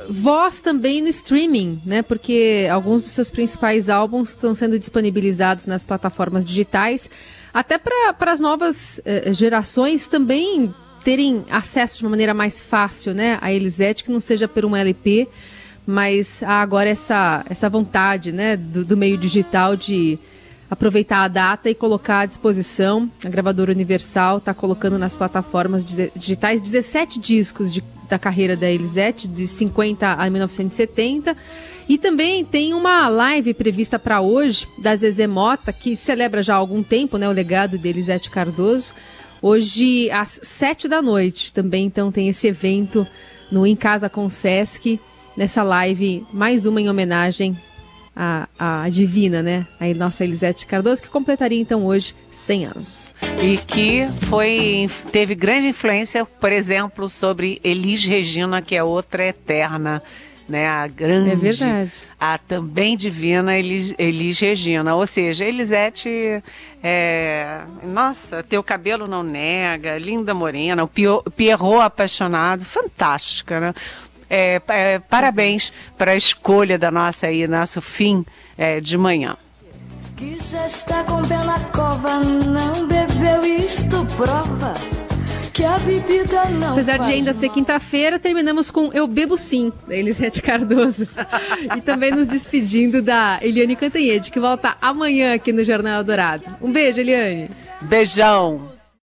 voz 0.09 0.59
também 0.59 1.01
no 1.01 1.07
streaming, 1.07 1.81
né? 1.85 2.01
Porque 2.01 2.67
alguns 2.69 3.03
dos 3.03 3.13
seus 3.13 3.29
principais 3.29 3.89
álbuns 3.89 4.29
estão 4.29 4.53
sendo 4.53 4.77
disponibilizados 4.77 5.65
nas 5.65 5.85
plataformas 5.85 6.45
digitais, 6.45 7.09
até 7.53 7.77
para 7.77 8.33
as 8.33 8.41
novas 8.41 8.99
eh, 9.05 9.31
gerações 9.33 10.07
também 10.07 10.75
terem 11.05 11.45
acesso 11.49 11.99
de 11.99 12.03
uma 12.03 12.09
maneira 12.09 12.33
mais 12.33 12.61
fácil, 12.61 13.13
né? 13.13 13.37
A 13.39 13.53
Elisete, 13.53 14.03
que 14.03 14.11
não 14.11 14.19
seja 14.19 14.45
por 14.45 14.65
um 14.65 14.75
LP, 14.75 15.29
mas 15.87 16.43
há 16.43 16.59
agora 16.61 16.89
essa, 16.89 17.45
essa 17.49 17.69
vontade, 17.69 18.33
né, 18.33 18.57
do, 18.57 18.83
do 18.83 18.97
meio 18.97 19.17
digital 19.17 19.77
de 19.77 20.19
aproveitar 20.73 21.23
a 21.23 21.27
data 21.27 21.69
e 21.69 21.75
colocar 21.75 22.21
à 22.21 22.25
disposição. 22.25 23.09
A 23.23 23.29
gravadora 23.29 23.71
Universal 23.71 24.39
está 24.39 24.53
colocando 24.55 24.97
nas 24.97 25.15
plataformas 25.15 25.85
digitais 25.85 26.61
17 26.61 27.19
discos 27.19 27.71
de- 27.71 27.83
da 28.09 28.17
carreira 28.17 28.55
da 28.57 28.69
Elisete, 28.69 29.27
de 29.27 29.47
50 29.47 30.13
a 30.13 30.29
1970. 30.29 31.37
E 31.87 31.97
também 31.99 32.43
tem 32.43 32.73
uma 32.73 33.07
live 33.07 33.53
prevista 33.53 33.99
para 33.99 34.19
hoje 34.19 34.67
da 34.79 34.95
Zezé 34.95 35.27
Mota, 35.27 35.71
que 35.71 35.95
celebra 35.95 36.41
já 36.41 36.55
há 36.55 36.57
algum 36.57 36.81
tempo 36.81 37.17
né, 37.17 37.29
o 37.29 37.31
legado 37.31 37.77
de 37.77 37.87
Elisete 37.87 38.31
Cardoso. 38.31 38.95
Hoje, 39.41 40.09
às 40.09 40.39
7 40.41 40.87
da 40.87 41.01
noite, 41.03 41.53
também 41.53 41.85
então 41.85 42.11
tem 42.11 42.29
esse 42.29 42.47
evento 42.47 43.05
no 43.51 43.67
Em 43.67 43.75
Casa 43.75 44.09
com 44.09 44.27
Sesc, 44.27 44.99
nessa 45.37 45.61
live, 45.61 46.25
mais 46.33 46.65
uma 46.65 46.81
em 46.81 46.89
homenagem 46.89 47.55
à, 48.15 48.47
à 48.57 48.89
Divina, 48.89 49.41
né? 49.41 49.65
A 49.79 49.93
nossa 49.93 50.23
Elisete 50.23 50.65
Cardoso, 50.65 51.01
que 51.01 51.09
completaria 51.09 51.59
então 51.59 51.85
hoje 51.85 52.15
100 52.31 52.65
anos. 52.65 53.13
E 53.41 53.57
que 53.57 54.07
foi, 54.27 54.89
teve 55.11 55.35
grande 55.35 55.67
influência, 55.67 56.25
por 56.25 56.51
exemplo, 56.51 57.09
sobre 57.09 57.59
Elis 57.63 58.03
Regina, 58.05 58.61
que 58.61 58.75
é 58.75 58.83
outra 58.83 59.25
eterna, 59.25 60.01
né? 60.47 60.67
A 60.67 60.87
grande, 60.87 61.31
É 61.31 61.35
verdade. 61.35 61.91
a 62.19 62.37
também 62.37 62.95
divina 62.97 63.57
Elis, 63.57 63.93
Elis 63.97 64.39
Regina. 64.39 64.93
Ou 64.95 65.07
seja, 65.07 65.45
Elisete, 65.45 66.09
é, 66.83 67.61
nossa, 67.83 68.43
teu 68.43 68.61
cabelo 68.61 69.07
não 69.07 69.23
nega, 69.23 69.97
linda 69.97 70.33
morena, 70.33 70.83
o 70.83 70.87
Pierrot 70.87 71.81
apaixonado, 71.81 72.65
fantástica, 72.65 73.59
né? 73.59 73.73
É, 74.35 74.59
é, 74.67 74.97
parabéns 74.97 75.71
para 75.95 76.13
a 76.13 76.15
escolha 76.15 76.75
da 76.75 76.89
nossa 76.89 77.27
aí, 77.27 77.47
nosso 77.47 77.79
fim 77.83 78.25
é, 78.57 78.79
de 78.79 78.97
manhã. 78.97 79.37
Que 80.17 80.39
já 80.39 80.65
está 80.65 81.03
com 81.03 81.21
pé 81.21 81.37
na 81.43 81.59
cova, 81.65 82.19
não 82.19 82.87
bebeu, 82.87 83.45
isto 83.45 84.03
prova 84.17 84.73
que 85.53 85.63
a 85.63 85.77
bebida 85.77 86.45
não 86.45 86.71
Apesar 86.71 86.97
de 86.97 87.11
ainda 87.11 87.31
ser 87.31 87.49
quinta-feira, 87.49 88.17
terminamos 88.17 88.71
com 88.71 88.91
Eu 88.91 89.05
Bebo 89.05 89.37
Sim, 89.37 89.71
da 89.87 89.95
Elisete 89.95 90.41
Cardoso. 90.41 91.07
e 91.77 91.81
também 91.81 92.09
nos 92.09 92.25
despedindo 92.25 93.03
da 93.03 93.37
Eliane 93.39 93.75
Cantanhede, 93.75 94.31
que 94.31 94.39
volta 94.39 94.75
amanhã 94.81 95.35
aqui 95.35 95.53
no 95.53 95.63
Jornal 95.63 96.03
Dourado. 96.03 96.43
Um 96.59 96.71
beijo, 96.71 96.99
Eliane. 96.99 97.51
Beijão! 97.81 98.72